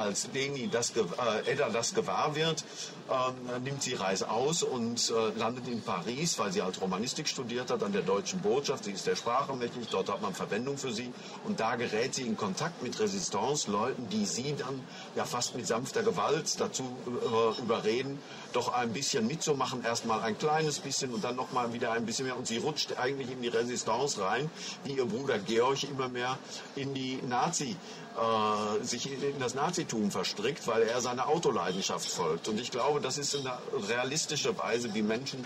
als 0.00 0.28
Leni 0.32 0.68
das, 0.68 0.90
äh, 0.96 1.02
Edda 1.50 1.68
das 1.68 1.94
gewahr 1.94 2.34
wird, 2.34 2.64
äh, 3.10 3.58
nimmt 3.60 3.82
sie 3.82 3.94
Reis 3.94 4.22
aus 4.22 4.62
und 4.62 5.10
äh, 5.10 5.38
landet 5.38 5.68
in 5.68 5.82
Paris, 5.82 6.38
weil 6.38 6.52
sie 6.52 6.62
halt 6.62 6.80
Romanistik 6.80 7.28
studiert 7.28 7.70
hat, 7.70 7.82
an 7.82 7.92
der 7.92 8.02
deutschen 8.02 8.40
Botschaft. 8.40 8.84
Sie 8.84 8.92
ist 8.92 9.06
der 9.06 9.16
Sprache 9.16 9.54
mächtig, 9.54 9.88
dort 9.90 10.08
hat 10.10 10.22
man 10.22 10.34
Verwendung 10.34 10.78
für 10.78 10.92
sie. 10.92 11.12
Und 11.44 11.60
da 11.60 11.76
gerät 11.76 12.14
sie 12.14 12.22
in 12.22 12.36
Kontakt 12.36 12.82
mit 12.82 12.98
Resistance-Leuten, 12.98 14.08
die 14.08 14.24
sie 14.24 14.54
dann 14.56 14.80
ja 15.16 15.24
fast 15.24 15.54
mit 15.54 15.66
sanfter 15.66 16.02
Gewalt 16.02 16.58
dazu 16.58 16.84
äh, 17.06 17.60
überreden, 17.60 18.18
doch 18.52 18.72
ein 18.72 18.92
bisschen 18.92 19.26
mitzumachen. 19.26 19.84
Erstmal 19.84 20.20
ein 20.22 20.38
kleines 20.38 20.78
bisschen 20.78 21.12
und 21.12 21.22
dann 21.22 21.36
nochmal 21.36 21.72
wieder 21.72 21.92
ein 21.92 22.06
bisschen 22.06 22.26
mehr. 22.26 22.36
Und 22.36 22.46
sie 22.46 22.56
rutscht 22.58 22.96
eigentlich 22.98 23.30
in 23.30 23.42
die 23.42 23.48
Resistance 23.48 24.20
rein, 24.20 24.50
wie 24.84 24.92
ihr 24.92 25.04
Bruder 25.04 25.38
Georg 25.38 25.82
immer 25.84 26.08
mehr 26.08 26.38
in 26.74 26.94
die 26.94 27.18
Nazi- 27.28 27.76
äh, 28.20 28.84
sich 28.84 29.10
in 29.10 29.38
das 29.38 29.54
Nazitum 29.54 30.10
verstrickt, 30.10 30.66
weil 30.66 30.82
er 30.82 31.00
seiner 31.00 31.28
Autoleidenschaft 31.28 32.08
folgt. 32.08 32.48
Und 32.48 32.60
ich 32.60 32.70
glaube, 32.70 33.00
das 33.00 33.16
ist 33.16 33.34
eine 33.34 33.52
realistische 33.88 34.56
Weise, 34.58 34.92
wie 34.94 35.02
Menschen 35.02 35.44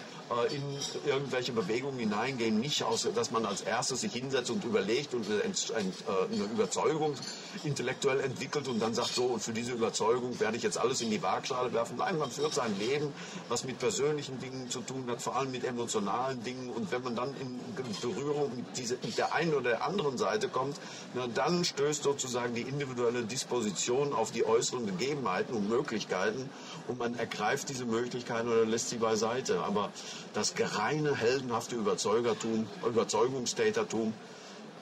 in 0.51 0.63
irgendwelche 1.07 1.53
Bewegungen 1.53 1.99
hineingehen. 1.99 2.59
Nicht, 2.59 2.83
aus, 2.83 3.07
dass 3.15 3.31
man 3.31 3.45
als 3.45 3.61
erstes 3.61 4.01
sich 4.01 4.13
hinsetzt 4.13 4.51
und 4.51 4.65
überlegt 4.65 5.15
und 5.15 5.27
eine, 5.31 5.43
äh, 5.43 6.33
eine 6.33 6.45
Überzeugung 6.45 7.15
intellektuell 7.63 8.21
entwickelt 8.21 8.67
und 8.69 8.81
dann 8.81 8.95
sagt, 8.95 9.15
so, 9.15 9.27
und 9.27 9.41
für 9.43 9.53
diese 9.53 9.73
Überzeugung 9.73 10.39
werde 10.41 10.57
ich 10.57 10.63
jetzt 10.63 10.79
alles 10.79 11.01
in 11.03 11.11
die 11.11 11.23
Waagschale 11.23 11.73
werfen. 11.73 11.99
Nein, 11.99 12.19
man 12.19 12.31
führt 12.31 12.55
sein 12.55 12.77
Leben, 12.79 13.13
was 13.49 13.65
mit 13.65 13.79
persönlichen 13.79 14.41
Dingen 14.41 14.71
zu 14.71 14.81
tun 14.81 15.05
hat, 15.09 15.21
vor 15.21 15.37
allem 15.37 15.51
mit 15.51 15.65
emotionalen 15.65 16.43
Dingen. 16.43 16.71
Und 16.71 16.91
wenn 16.91 17.03
man 17.03 17.17
dann 17.17 17.35
in 17.41 17.61
Berührung 18.01 18.57
mit, 18.57 18.65
diese, 18.77 18.97
mit 19.03 19.19
der 19.19 19.35
einen 19.35 19.53
oder 19.53 19.71
der 19.71 19.85
anderen 19.85 20.19
Seite 20.19 20.49
kommt, 20.49 20.81
na, 21.15 21.27
dann 21.27 21.65
stößt 21.65 22.03
sozusagen 22.03 22.55
die 22.55 22.63
individuelle 22.63 23.25
Disposition 23.25 24.13
auf 24.13 24.31
die 24.31 24.45
äußeren 24.47 24.87
Gegebenheiten 24.87 25.55
und 25.55 25.69
Möglichkeiten 25.69 26.49
und 26.89 26.99
man 26.99 27.19
ergreift 27.19 27.69
diese 27.69 27.85
Möglichkeiten 27.85 28.49
oder 28.49 28.65
lässt 28.65 28.91
sie 28.91 28.99
beiseite. 28.99 29.61
Aber 29.61 29.91
das 30.33 30.55
gereine, 30.55 31.17
heldenhafte 31.17 31.77
Überzeugertum, 31.77 32.67
Überzeugungstätertum, 32.87 34.13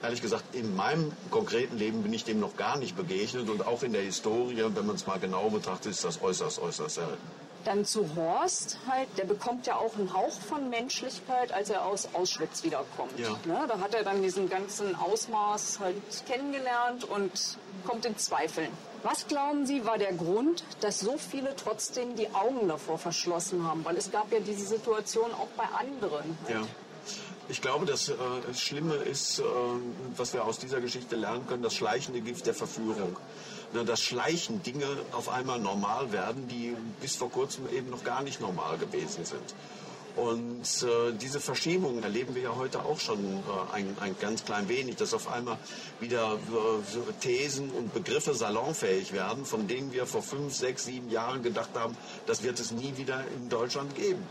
ehrlich 0.03 0.21
gesagt, 0.21 0.55
in 0.55 0.75
meinem 0.75 1.13
konkreten 1.31 1.79
Leben 1.79 2.03
bin 2.03 2.13
ich 2.13 2.25
dem 2.25 2.41
noch 2.41 2.57
gar 2.57 2.77
nicht 2.79 2.97
begegnet 2.97 3.49
und 3.49 3.67
auch 3.67 3.83
in 3.83 3.93
der 3.93 4.03
Historie, 4.03 4.65
wenn 4.75 4.87
man 4.87 4.97
es 4.97 5.07
mal 5.07 5.19
genau 5.19 5.49
betrachtet, 5.51 5.93
ist 5.93 6.05
das 6.05 6.21
äußerst, 6.21 6.59
äußerst 6.61 6.97
selten. 6.97 7.43
Dann 7.65 7.85
zu 7.85 8.17
Horst 8.17 8.79
halt, 8.89 9.07
der 9.17 9.25
bekommt 9.25 9.69
ja 9.69 9.77
auch 9.77 9.97
einen 9.97 10.13
Hauch 10.13 10.33
von 10.33 10.69
Menschlichkeit, 10.69 11.53
als 11.53 11.71
er 11.71 11.85
aus 11.85 12.09
Auschwitz 12.13 12.65
wiederkommt. 12.65 13.17
Ja. 13.17 13.31
Ne, 13.45 13.67
da 13.69 13.79
hat 13.79 13.95
er 13.95 14.03
dann 14.03 14.21
diesen 14.21 14.49
ganzen 14.49 14.97
Ausmaß 14.97 15.79
halt 15.79 15.95
kennengelernt 16.27 17.05
und 17.05 17.31
kommt 17.87 18.05
in 18.05 18.19
Zweifeln. 18.19 18.71
Was 19.03 19.27
glauben 19.27 19.67
Sie, 19.67 19.85
war 19.85 19.99
der 19.99 20.13
Grund, 20.13 20.63
dass 20.81 21.01
so 21.01 21.19
viele 21.19 21.57
trotzdem 21.57 22.15
die 22.15 22.33
Augen 22.35 22.69
davor 22.69 22.99
verschlossen 22.99 23.65
haben? 23.67 23.85
Weil 23.85 23.97
es 23.97 24.11
gab 24.13 24.33
ja 24.33 24.39
diese 24.39 24.65
Situation 24.65 25.33
auch 25.33 25.49
bei 25.57 25.65
anderen. 25.65 26.39
Halt. 26.45 26.55
Ja. 26.55 26.63
Ich 27.49 27.61
glaube, 27.61 27.85
das 27.85 28.09
äh, 28.09 28.15
Schlimme 28.55 28.95
ist, 28.95 29.41
äh, 29.41 29.43
was 30.17 30.33
wir 30.33 30.45
aus 30.45 30.59
dieser 30.59 30.81
Geschichte 30.81 31.17
lernen 31.17 31.47
können, 31.49 31.63
das 31.63 31.75
schleichende 31.75 32.21
Gift 32.21 32.47
der 32.47 32.55
Verführung. 32.55 33.17
Dass 33.87 34.03
schleichend 34.03 34.67
Dinge 34.67 34.87
auf 35.13 35.31
einmal 35.31 35.59
normal 35.59 36.13
werden, 36.13 36.47
die 36.47 36.77
bis 37.01 37.17
vor 37.17 37.31
kurzem 37.31 37.69
eben 37.71 37.89
noch 37.91 38.05
gar 38.05 38.23
nicht 38.23 38.41
normal 38.41 38.77
gewesen 38.77 39.25
sind. 39.25 39.55
Und 40.17 40.83
äh, 40.83 41.13
diese 41.19 41.41
Verschiebung 41.41 42.03
erleben 42.03 42.35
wir 42.35 42.43
ja 42.43 42.57
heute 42.57 42.85
auch 42.85 43.01
schon 43.01 43.19
äh, 43.19 43.75
ein, 43.75 43.97
ein 44.01 44.15
ganz 44.21 44.45
klein 44.45 44.69
wenig, 44.69 44.97
dass 44.97 45.15
auf 45.15 45.33
einmal 45.33 45.57
wieder 46.01 46.35
äh, 46.35 47.13
Thesen 47.21 47.71
und 47.71 47.95
Begriffe 47.95 48.35
salonfähig 48.35 49.13
werden, 49.13 49.47
von 49.47 49.69
denen 49.69 49.93
wir 49.93 50.07
vor 50.07 50.23
fünf, 50.23 50.55
sechs, 50.55 50.85
sieben 50.85 51.09
Jahren 51.09 51.43
gedacht 51.43 51.71
haben, 51.75 51.97
das 52.27 52.43
wird 52.43 52.61
es 52.61 52.73
nie 52.73 52.95
wieder 52.99 53.25
in 53.37 53.49
Deutschland 53.49 53.95
geben. 53.95 54.23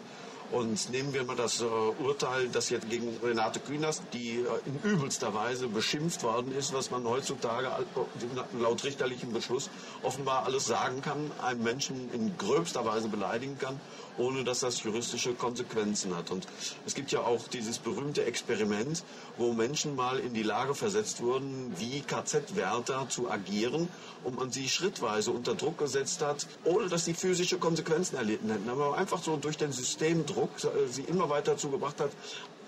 Und 0.51 0.89
nehmen 0.89 1.13
wir 1.13 1.23
mal 1.23 1.38
das 1.38 1.61
äh, 1.61 1.63
Urteil, 1.63 2.50
das 2.50 2.69
jetzt 2.69 2.89
gegen 2.89 3.17
Renate 3.23 3.61
Künast, 3.61 4.03
die 4.11 4.39
äh, 4.39 4.47
in 4.65 4.91
übelster 4.91 5.33
Weise 5.33 5.69
beschimpft 5.69 6.23
worden 6.23 6.53
ist, 6.53 6.73
was 6.73 6.91
man 6.91 7.05
heutzutage 7.05 7.67
äh, 7.67 8.61
laut 8.61 8.83
richterlichem 8.83 9.31
Beschluss 9.31 9.69
offenbar 10.03 10.45
alles 10.45 10.65
sagen 10.65 11.01
kann, 11.01 11.31
einen 11.41 11.63
Menschen 11.63 12.13
in 12.13 12.38
gröbster 12.38 12.85
Weise 12.85 13.07
beleidigen 13.07 13.57
kann 13.59 13.79
ohne 14.18 14.44
dass 14.44 14.62
das 14.62 14.84
juristische 14.84 15.34
Konsequenzen 15.34 16.15
hat. 16.15 16.32
Und 16.32 16.48
es 16.86 16.96
gibt 16.96 17.12
ja 17.12 17.22
auch 17.22 17.48
dieses 17.48 17.80
berühmte 17.80 18.25
Experiment, 18.25 19.03
wo 19.38 19.53
Menschen 19.53 19.96
mal 19.96 20.20
in 20.20 20.34
die 20.34 20.44
Lage 20.44 20.75
versetzt 20.75 21.22
wurden, 21.22 21.74
wie 21.77 22.01
KZ-Wärter 22.01 23.08
zu 23.10 23.30
agieren 23.30 23.88
und 24.24 24.38
man 24.38 24.51
sie 24.51 24.70
schrittweise 24.70 25.32
unter 25.32 25.56
Druck 25.56 25.77
gesetzt 25.77 26.22
hat, 26.22 26.48
ohne 26.63 26.88
dass 26.89 27.06
sie 27.06 27.13
physische 27.13 27.58
Konsequenzen 27.58 28.15
erlitten 28.15 28.50
hätten. 28.50 28.70
Aber 28.70 28.98
einfach 28.98 29.22
so 29.22 29.38
durch 29.38 29.58
den 29.58 29.72
Systemdruck 29.72 30.50
sie 30.89 31.03
immer 31.03 31.30
weiter 31.30 31.51
dazu 31.51 31.70
gebracht 31.70 32.00
hat, 32.00 32.12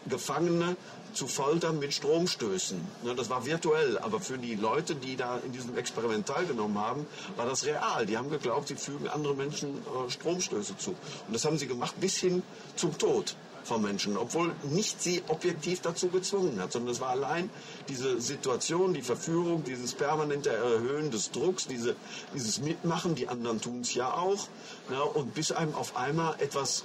Gefangene 0.09 0.75
zu 1.13 1.27
foltern 1.27 1.79
mit 1.79 1.93
Stromstößen. 1.93 2.79
Das 3.15 3.29
war 3.29 3.45
virtuell, 3.45 3.97
aber 3.99 4.19
für 4.19 4.37
die 4.37 4.55
Leute, 4.55 4.95
die 4.95 5.15
da 5.15 5.37
in 5.39 5.51
diesem 5.51 5.77
Experiment 5.77 6.27
teilgenommen 6.27 6.77
haben, 6.77 7.05
war 7.35 7.45
das 7.45 7.65
real. 7.65 8.05
Die 8.05 8.17
haben 8.17 8.29
geglaubt, 8.29 8.67
sie 8.67 8.75
fügen 8.75 9.07
anderen 9.07 9.37
Menschen 9.37 9.77
äh, 9.77 10.09
Stromstöße 10.09 10.77
zu. 10.77 10.91
Und 10.91 11.33
das 11.33 11.45
haben 11.45 11.57
sie 11.57 11.67
gemacht 11.67 11.95
bis 11.99 12.17
hin 12.17 12.41
zum 12.75 12.97
Tod 12.97 13.35
von 13.63 13.81
Menschen, 13.81 14.17
obwohl 14.17 14.53
nicht 14.63 15.01
sie 15.01 15.23
objektiv 15.27 15.81
dazu 15.81 16.09
gezwungen 16.09 16.59
hat, 16.59 16.73
sondern 16.73 16.91
es 16.91 16.99
war 16.99 17.09
allein 17.09 17.49
diese 17.87 18.19
Situation, 18.19 18.93
die 18.93 19.01
Verführung, 19.01 19.63
dieses 19.63 19.93
permanente 19.93 20.49
Erhöhen 20.49 21.11
des 21.11 21.31
Drucks, 21.31 21.67
diese, 21.67 21.95
dieses 22.33 22.59
Mitmachen, 22.59 23.15
die 23.15 23.29
anderen 23.29 23.61
tun 23.61 23.81
es 23.81 23.93
ja 23.93 24.13
auch, 24.13 24.47
ja, 24.91 25.01
und 25.01 25.33
bis 25.33 25.51
einem 25.51 25.75
auf 25.75 25.95
einmal 25.95 26.35
etwas 26.39 26.83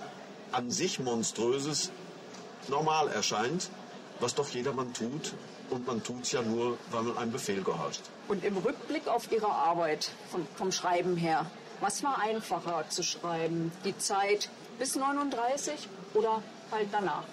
an 0.52 0.70
sich 0.70 1.00
Monströses 1.00 1.90
normal 2.68 3.08
erscheint, 3.08 3.70
was 4.20 4.34
doch 4.34 4.48
jedermann 4.50 4.92
tut. 4.92 5.34
Und 5.70 5.86
man 5.86 6.02
tut 6.02 6.22
es 6.22 6.32
ja 6.32 6.42
nur, 6.42 6.78
weil 6.90 7.02
man 7.02 7.18
einem 7.18 7.32
Befehl 7.32 7.62
gehorcht. 7.62 8.00
Und 8.28 8.42
im 8.44 8.56
Rückblick 8.56 9.06
auf 9.06 9.30
Ihre 9.30 9.50
Arbeit 9.50 10.10
vom, 10.30 10.46
vom 10.56 10.72
Schreiben 10.72 11.16
her, 11.16 11.44
was 11.80 12.02
war 12.02 12.20
einfacher 12.20 12.84
zu 12.88 13.02
schreiben? 13.02 13.70
Die 13.84 13.96
Zeit 13.98 14.48
bis 14.78 14.96
39 14.96 15.88
oder 16.14 16.42
halt 16.72 16.88
danach? 16.90 17.24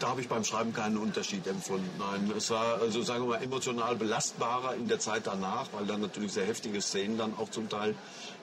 Da 0.00 0.08
habe 0.08 0.20
ich 0.20 0.28
beim 0.28 0.44
Schreiben 0.44 0.72
keinen 0.72 0.98
Unterschied 0.98 1.46
empfunden. 1.46 1.88
Nein, 1.98 2.32
es 2.36 2.50
war 2.50 2.80
also 2.80 3.02
sagen 3.02 3.24
wir 3.24 3.36
mal 3.36 3.42
emotional 3.42 3.94
belastbarer 3.94 4.74
in 4.74 4.88
der 4.88 4.98
Zeit 4.98 5.26
danach, 5.26 5.68
weil 5.72 5.86
dann 5.86 6.00
natürlich 6.00 6.32
sehr 6.32 6.46
heftige 6.46 6.82
Szenen 6.82 7.16
dann 7.16 7.34
auch 7.38 7.48
zum 7.50 7.68
Teil 7.68 7.94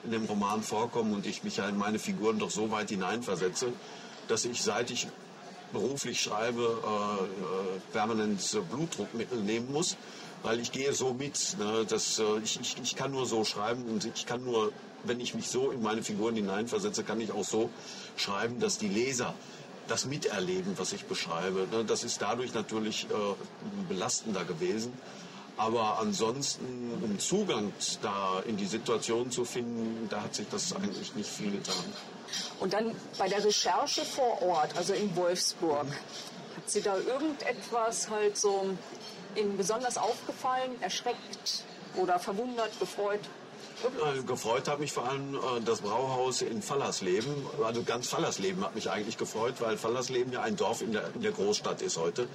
in 0.04 0.12
dem 0.12 0.24
Roman 0.24 0.62
vorkommen 0.62 1.12
und 1.12 1.26
ich 1.26 1.44
mich 1.44 1.58
ja 1.58 1.68
in 1.68 1.76
meine 1.76 1.98
Figuren 1.98 2.38
doch 2.38 2.50
so 2.50 2.70
weit 2.70 2.88
hineinversetze, 2.88 3.72
dass 4.28 4.44
ich 4.46 4.62
seit 4.62 4.90
ich 4.90 5.08
beruflich 5.72 6.20
schreibe, 6.20 6.62
äh, 6.62 7.24
äh, 7.24 7.80
permanent 7.92 8.40
Blutdruckmittel 8.70 9.40
nehmen 9.40 9.72
muss, 9.72 9.96
weil 10.42 10.60
ich 10.60 10.72
gehe 10.72 10.92
so 10.92 11.14
mit. 11.14 11.56
Ne, 11.58 11.84
dass, 11.86 12.18
äh, 12.18 12.24
ich, 12.44 12.60
ich, 12.60 12.76
ich 12.82 12.96
kann 12.96 13.10
nur 13.10 13.26
so 13.26 13.44
schreiben 13.44 13.84
und 13.84 14.04
ich 14.04 14.26
kann 14.26 14.44
nur, 14.44 14.72
wenn 15.04 15.20
ich 15.20 15.34
mich 15.34 15.48
so 15.48 15.70
in 15.70 15.82
meine 15.82 16.02
Figuren 16.02 16.34
hineinversetze, 16.34 17.04
kann 17.04 17.20
ich 17.20 17.32
auch 17.32 17.44
so 17.44 17.70
schreiben, 18.16 18.60
dass 18.60 18.78
die 18.78 18.88
Leser 18.88 19.34
das 19.88 20.06
miterleben, 20.06 20.74
was 20.76 20.92
ich 20.92 21.04
beschreibe. 21.04 21.66
Ne, 21.72 21.84
das 21.84 22.04
ist 22.04 22.22
dadurch 22.22 22.54
natürlich 22.54 23.06
äh, 23.10 23.88
belastender 23.88 24.44
gewesen. 24.44 24.92
Aber 25.62 26.00
ansonsten, 26.00 26.98
um 27.04 27.20
Zugang 27.20 27.72
da 28.02 28.40
in 28.48 28.56
die 28.56 28.66
Situation 28.66 29.30
zu 29.30 29.44
finden, 29.44 30.08
da 30.10 30.22
hat 30.22 30.34
sich 30.34 30.48
das 30.50 30.74
eigentlich 30.74 31.14
nicht 31.14 31.30
viel 31.30 31.52
getan. 31.52 31.84
Und 32.58 32.72
dann 32.72 32.96
bei 33.16 33.28
der 33.28 33.44
Recherche 33.44 34.04
vor 34.04 34.42
Ort, 34.42 34.76
also 34.76 34.92
in 34.92 35.14
Wolfsburg, 35.14 35.86
hat 35.86 36.68
Sie 36.68 36.82
da 36.82 36.96
irgendetwas 36.98 38.10
halt 38.10 38.36
so 38.36 38.70
Ihnen 39.36 39.56
besonders 39.56 39.98
aufgefallen, 39.98 40.72
erschreckt 40.80 41.62
oder 41.94 42.18
verwundert, 42.18 42.76
gefreut? 42.80 43.20
Äh, 43.84 44.22
gefreut 44.22 44.68
hat 44.68 44.78
mich 44.78 44.92
vor 44.92 45.08
allem 45.08 45.34
äh, 45.34 45.60
das 45.64 45.80
Brauhaus 45.80 46.42
in 46.42 46.62
Fallersleben. 46.62 47.34
Also 47.64 47.82
ganz 47.82 48.06
Fallersleben 48.06 48.64
hat 48.64 48.74
mich 48.74 48.90
eigentlich 48.90 49.18
gefreut, 49.18 49.54
weil 49.58 49.76
Fallersleben 49.76 50.32
ja 50.32 50.42
ein 50.42 50.56
Dorf 50.56 50.82
in 50.82 50.92
der, 50.92 51.12
in 51.14 51.22
der 51.22 51.32
Großstadt 51.32 51.82
ist 51.82 51.98
heute. 51.98 52.28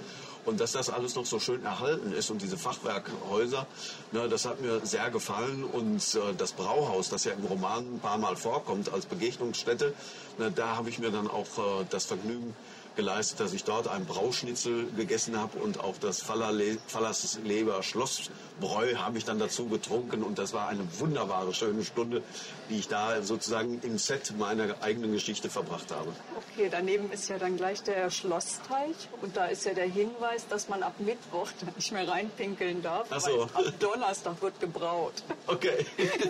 Und 0.46 0.60
dass 0.60 0.74
das 0.74 0.90
alles 0.90 1.16
noch 1.16 1.26
so 1.26 1.40
schön 1.40 1.64
erhalten 1.64 2.12
ist 2.12 2.30
und 2.30 2.42
diese 2.42 2.58
Fachwerkhäuser, 2.58 3.66
ne, 4.12 4.30
das 4.30 4.46
hat 4.46 4.62
mir 4.62 4.86
sehr 4.86 5.10
gefallen. 5.10 5.64
Und 5.64 6.16
äh, 6.16 6.34
das 6.38 6.52
Brauhaus, 6.52 7.10
das 7.10 7.24
ja 7.24 7.32
im 7.32 7.46
Roman 7.46 7.96
ein 7.96 8.00
paar 8.00 8.18
Mal 8.18 8.36
vorkommt 8.36 8.92
als 8.92 9.06
Begegnungsstätte, 9.06 9.94
ne, 10.38 10.52
da 10.52 10.76
habe 10.76 10.90
ich 10.90 11.00
mir 11.00 11.12
dann 11.12 11.30
auch 11.30 11.46
äh, 11.58 11.86
das 11.90 12.06
Vergnügen 12.06 12.56
geleistet, 12.98 13.40
dass 13.40 13.54
ich 13.54 13.64
dort 13.64 13.88
ein 13.88 14.06
Brauschnitzel 14.06 14.88
gegessen 14.98 15.40
habe 15.40 15.58
und 15.60 15.80
auch 15.80 15.96
das 15.98 16.22
Fallersleber 16.22 17.82
Schlossbräu 17.84 18.96
habe 18.96 19.18
ich 19.18 19.24
dann 19.24 19.40
dazu 19.40 19.68
getrunken 19.68 20.24
und 20.24 20.38
das 20.38 20.52
war 20.52 20.68
eine 20.68 20.86
wunderbare, 21.00 21.54
schöne 21.54 21.86
Stunde, 21.86 22.22
die 22.70 22.80
ich 22.80 22.90
da 22.90 23.22
sozusagen 23.22 23.80
im 23.84 23.98
Set 23.98 24.34
meiner 24.38 24.82
eigenen 24.82 25.14
Geschichte 25.14 25.50
verbracht 25.50 25.92
habe. 25.92 26.12
Okay, 26.54 26.68
daneben 26.70 27.10
ist 27.12 27.30
ja 27.30 27.38
dann 27.38 27.56
gleich 27.56 27.84
der 27.84 28.10
Schlossteich 28.10 28.96
und 29.22 29.38
da 29.38 29.46
ist 29.46 29.66
ja 29.66 29.74
der 29.74 29.88
Hinweis, 29.88 30.46
dass 30.50 30.68
man 30.68 30.84
ab 30.84 30.96
Mittwoch 31.00 31.48
nicht 31.76 31.94
mehr 31.94 32.08
reinpinkeln 32.08 32.82
darf, 32.82 33.08
Ach 33.12 33.22
so. 33.22 33.44
ab 33.44 33.74
Donnerstag 33.80 34.42
wird 34.42 34.60
gebraut. 34.60 35.24
Okay. 35.46 35.86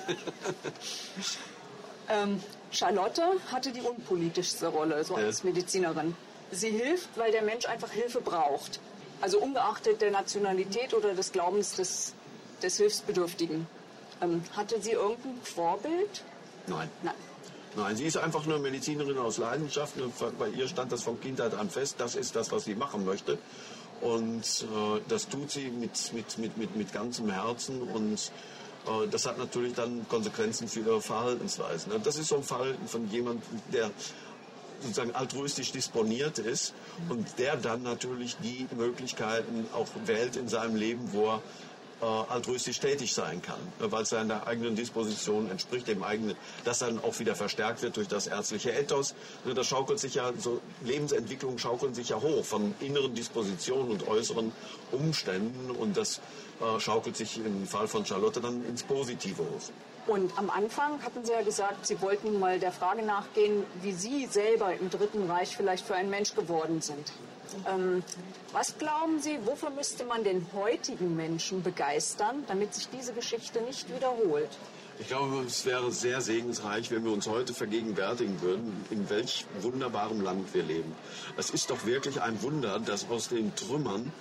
ähm, 2.09 2.43
Charlotte 2.71 3.24
hatte 3.51 3.71
die 3.71 3.81
unpolitischste 3.81 4.67
Rolle, 4.67 5.03
so 5.03 5.15
als 5.15 5.43
Medizinerin. 5.43 6.15
Sie 6.51 6.70
hilft, 6.70 7.10
weil 7.18 7.32
der 7.32 7.42
Mensch 7.42 7.66
einfach 7.66 7.92
Hilfe 7.92 8.22
braucht. 8.22 8.80
Also 9.22 9.39
ungeachtet 9.39 10.01
der 10.01 10.12
Nationalität 10.12 10.94
oder 10.94 11.13
des 11.13 11.32
Glaubens 11.32 11.75
des, 11.75 12.13
des 12.62 12.77
Hilfsbedürftigen. 12.77 13.68
Ähm, 14.22 14.44
hatte 14.56 14.82
sie 14.82 14.92
irgendein 14.92 15.39
Vorbild? 15.44 16.24
Nein. 16.68 16.89
Nein. 17.04 17.16
Nein, 17.75 17.96
sie 17.96 18.06
ist 18.06 18.18
einfach 18.18 18.46
eine 18.46 18.58
Medizinerin 18.58 19.18
aus 19.18 19.38
Leidenschaft. 19.38 19.94
Bei 20.39 20.50
ihr 20.50 20.68
stand 20.68 20.92
das 20.92 21.04
von 21.04 21.20
Kindheit 21.20 21.54
an 21.54 21.70
fest. 21.70 21.96
Das 22.00 22.16
ist 22.16 22.36
das, 22.36 22.51
was 22.51 22.66
sie 22.66 22.75
machen 22.75 23.06
möchte. 23.06 23.38
Und 24.01 24.42
äh, 24.42 25.01
das 25.08 25.27
tut 25.27 25.51
sie 25.51 25.70
mit, 25.70 26.13
mit, 26.13 26.38
mit, 26.38 26.58
mit, 26.58 26.75
mit 26.75 26.94
ganzem 26.94 27.30
Herzen. 27.30 27.82
Und 27.82 28.32
Äh, 28.88 29.08
das 29.08 29.25
hat 29.25 29.38
natürlich 29.38 29.74
dann 29.74 30.08
Konsequenzen 30.08 30.68
für 30.68 30.80
ihre 30.80 31.01
Verhaltensweisen. 31.01 31.92
Das 32.04 32.18
ist 32.18 32.30
so 32.30 32.38
ein 32.38 32.44
Verhalten 32.44 32.88
von 32.88 33.10
jemandem, 33.10 33.44
der 33.74 33.92
sozusagen 34.81 35.15
altruistisch 35.15 35.72
disponiert 35.72 36.39
ist 36.39 36.74
und 37.10 37.27
der 37.38 37.57
dann 37.57 37.84
natürlich 37.84 38.38
die 38.38 38.67
Möglichkeiten 38.75 39.67
auch 39.74 39.88
wählt 40.05 40.36
in 40.36 40.48
seinem 40.48 40.75
Leben, 40.75 41.10
wo 41.12 41.27
er 41.27 41.41
äh, 42.01 42.05
altruistisch 42.05 42.79
tätig 42.79 43.13
sein 43.13 43.41
kann, 43.41 43.60
ne, 43.79 43.91
weil 43.91 44.03
es 44.03 44.10
seiner 44.10 44.46
eigenen 44.46 44.75
Disposition 44.75 45.50
entspricht, 45.50 45.88
dem 45.88 46.03
eigenen, 46.03 46.36
das 46.63 46.79
dann 46.79 47.03
auch 47.03 47.17
wieder 47.19 47.36
verstärkt 47.36 47.81
wird 47.81 47.98
durch 47.98 48.07
das 48.07 48.27
ärztliche 48.27 48.72
Ethos. 48.72 49.15
Ne, 49.46 49.53
das 49.53 49.67
schaukelt 49.67 50.00
sich 50.00 50.15
ja, 50.15 50.31
so 50.38 50.62
Lebensentwicklungen 50.84 51.57
schaukeln 51.57 51.93
sich 51.93 52.10
ja 52.10 52.22
hoch 52.22 52.46
von 52.46 52.75
inneren 52.81 53.15
Dispositionen 53.15 53.91
und 53.91 54.07
äußeren 54.07 54.51
Umständen 54.91 55.72
und 55.72 55.98
das 55.98 56.22
äh, 56.62 56.79
schaukelt 56.79 57.17
sich 57.17 57.38
im 57.38 57.65
Fall 57.65 57.88
von 57.88 58.05
Charlotte 58.05 58.41
dann 58.41 58.63
ins 58.65 58.84
Positive 58.84 59.41
hoch. 59.41 59.72
Und 60.07 60.37
am 60.37 60.49
Anfang 60.49 61.03
hatten 61.03 61.25
Sie 61.25 61.33
ja 61.33 61.41
gesagt, 61.41 61.85
Sie 61.85 62.01
wollten 62.01 62.39
mal 62.39 62.59
der 62.59 62.71
Frage 62.71 63.03
nachgehen, 63.03 63.65
wie 63.81 63.91
Sie 63.91 64.25
selber 64.25 64.73
im 64.73 64.89
Dritten 64.89 65.29
Reich 65.29 65.55
vielleicht 65.55 65.85
für 65.85 65.95
ein 65.95 66.09
Mensch 66.09 66.33
geworden 66.33 66.81
sind. 66.81 67.11
Ähm, 67.67 68.03
was 68.53 68.77
glauben 68.77 69.19
Sie, 69.19 69.37
wofür 69.45 69.69
müsste 69.69 70.05
man 70.05 70.23
den 70.23 70.45
heutigen 70.53 71.15
Menschen 71.15 71.61
begeistern, 71.61 72.43
damit 72.47 72.73
sich 72.73 72.87
diese 72.89 73.13
Geschichte 73.13 73.61
nicht 73.61 73.93
wiederholt? 73.93 74.49
Ich 74.99 75.07
glaube, 75.07 75.43
es 75.45 75.65
wäre 75.65 75.91
sehr 75.91 76.21
segensreich, 76.21 76.89
wenn 76.89 77.05
wir 77.05 77.11
uns 77.11 77.27
heute 77.27 77.53
vergegenwärtigen 77.53 78.41
würden, 78.41 78.85
in 78.89 79.09
welch 79.09 79.45
wunderbarem 79.61 80.21
Land 80.21 80.53
wir 80.53 80.63
leben. 80.63 80.95
Es 81.37 81.51
ist 81.51 81.69
doch 81.69 81.85
wirklich 81.85 82.21
ein 82.21 82.41
Wunder, 82.41 82.79
dass 82.79 83.09
aus 83.09 83.29
den 83.29 83.53
Trümmern 83.55 84.11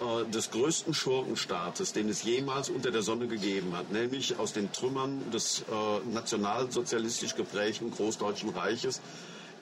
äh, 0.00 0.30
des 0.30 0.50
größten 0.50 0.94
Schurkenstaates, 0.94 1.92
den 1.92 2.08
es 2.08 2.22
jemals 2.22 2.68
unter 2.68 2.90
der 2.90 3.02
Sonne 3.02 3.26
gegeben 3.26 3.76
hat, 3.76 3.90
nämlich 3.90 4.38
aus 4.38 4.52
den 4.52 4.72
Trümmern 4.72 5.30
des 5.30 5.62
äh, 5.62 6.12
nationalsozialistisch 6.12 7.34
geprägten 7.34 7.90
Großdeutschen 7.90 8.50
Reiches, 8.50 9.00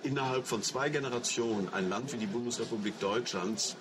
innerhalb 0.03 0.47
von 0.47 0.63
zwei 0.63 0.89
Generationen 0.89 1.69
ein 1.73 1.89
Land 1.89 2.13
wie 2.13 2.19
die 2.19 2.27
Bundesrepublik 2.27 2.99
Deutschland 3.01 3.77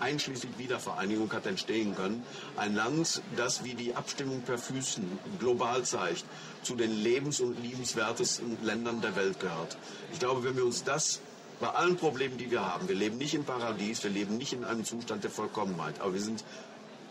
einschließlich 0.00 0.58
Wiedervereinigung 0.58 1.32
hat 1.32 1.46
entstehen 1.46 1.94
können. 1.94 2.24
Ein 2.56 2.74
Land, 2.74 3.22
das 3.36 3.64
wie 3.64 3.74
die 3.74 3.94
Abstimmung 3.94 4.42
per 4.42 4.58
Füßen 4.58 5.06
global 5.38 5.84
zeigt, 5.84 6.24
zu 6.62 6.74
den 6.74 6.90
lebens- 6.90 7.40
und 7.40 7.62
liebenswertesten 7.62 8.58
Ländern 8.64 9.00
der 9.00 9.14
Welt 9.16 9.38
gehört. 9.40 9.76
Ich 10.12 10.18
glaube, 10.18 10.42
wenn 10.44 10.56
wir 10.56 10.64
uns 10.64 10.82
das 10.82 11.20
bei 11.62 11.68
allen 11.68 11.96
Problemen, 11.96 12.38
die 12.38 12.50
wir 12.50 12.66
haben, 12.66 12.88
wir 12.88 12.96
leben 12.96 13.18
nicht 13.18 13.34
im 13.34 13.44
Paradies, 13.44 14.02
wir 14.02 14.10
leben 14.10 14.36
nicht 14.36 14.52
in 14.52 14.64
einem 14.64 14.84
Zustand 14.84 15.22
der 15.22 15.30
Vollkommenheit, 15.30 16.00
aber 16.00 16.12
wir 16.12 16.20
sind 16.20 16.42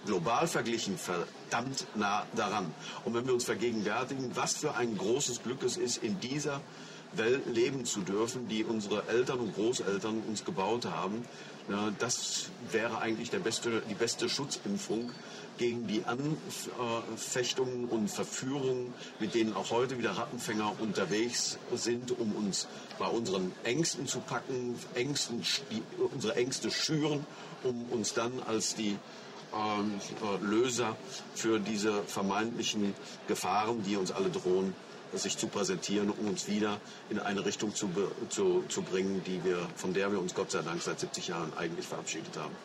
global 0.06 0.46
verglichen 0.46 0.98
verdammt 0.98 1.88
nah 1.96 2.26
daran. 2.36 2.70
Und 3.06 3.14
wenn 3.14 3.26
wir 3.26 3.34
uns 3.34 3.46
vergegenwärtigen, 3.46 4.36
was 4.36 4.58
für 4.58 4.76
ein 4.76 4.98
großes 4.98 5.42
Glück 5.44 5.64
es 5.64 5.78
ist, 5.78 6.04
in 6.04 6.20
dieser 6.20 6.60
Welt 7.14 7.46
leben 7.46 7.86
zu 7.86 8.02
dürfen, 8.02 8.50
die 8.50 8.66
unsere 8.66 9.08
Eltern 9.08 9.40
und 9.40 9.56
Großeltern 9.56 10.22
uns 10.28 10.44
gebaut 10.44 10.86
haben. 10.86 11.26
Das 12.00 12.50
wäre 12.72 13.00
eigentlich 13.00 13.30
der 13.30 13.40
beste, 13.40 13.82
die 13.90 13.94
beste 13.94 14.30
Schutzimpfung 14.30 15.12
gegen 15.58 15.86
die 15.88 16.04
Anfechtungen 16.06 17.86
und 17.86 18.10
Verführungen, 18.10 18.94
mit 19.20 19.36
denen 19.36 19.54
auch 19.56 19.70
heute 19.70 19.98
wieder 19.98 20.12
Rattenfänger 20.12 20.74
unterwegs 20.80 21.60
sind, 21.76 22.18
um 22.20 22.36
uns 22.36 22.68
bei 22.98 23.08
unseren 23.08 23.52
Ängsten 23.64 24.08
zu 24.08 24.20
packen, 24.22 24.76
Ängsten, 24.96 25.44
unsere 26.14 26.36
Ängste 26.36 26.72
schüren, 26.72 27.26
um 27.64 27.86
uns 27.92 28.14
dann 28.14 28.42
als 28.48 28.76
die 28.76 28.98
ähm, 29.54 30.00
äh, 30.24 30.44
Löser 30.44 30.96
für 31.36 31.60
diese 31.60 32.02
vermeintlichen 32.04 32.96
Gefahren, 33.28 33.84
die 33.84 33.98
uns 33.98 34.12
alle 34.12 34.30
drohen, 34.30 34.74
sich 35.20 35.38
zu 35.38 35.48
präsentieren, 35.48 36.10
um 36.10 36.28
uns 36.28 36.48
wieder 36.48 36.80
in 37.10 37.20
eine 37.20 37.46
Richtung 37.46 37.76
zu, 37.76 37.90
zu, 38.30 38.64
zu 38.70 38.82
bringen, 38.82 39.22
die 39.26 39.44
wir, 39.44 39.58
von 39.76 39.94
der 39.94 40.12
wir 40.12 40.20
uns 40.20 40.34
Gott 40.34 40.52
sei 40.52 40.62
Dank 40.62 40.82
seit 40.82 41.00
70 41.00 41.28
Jahren 41.28 41.52
eigentlich 41.58 41.88
verabschiedet 41.88 42.38
haben. 42.38 42.56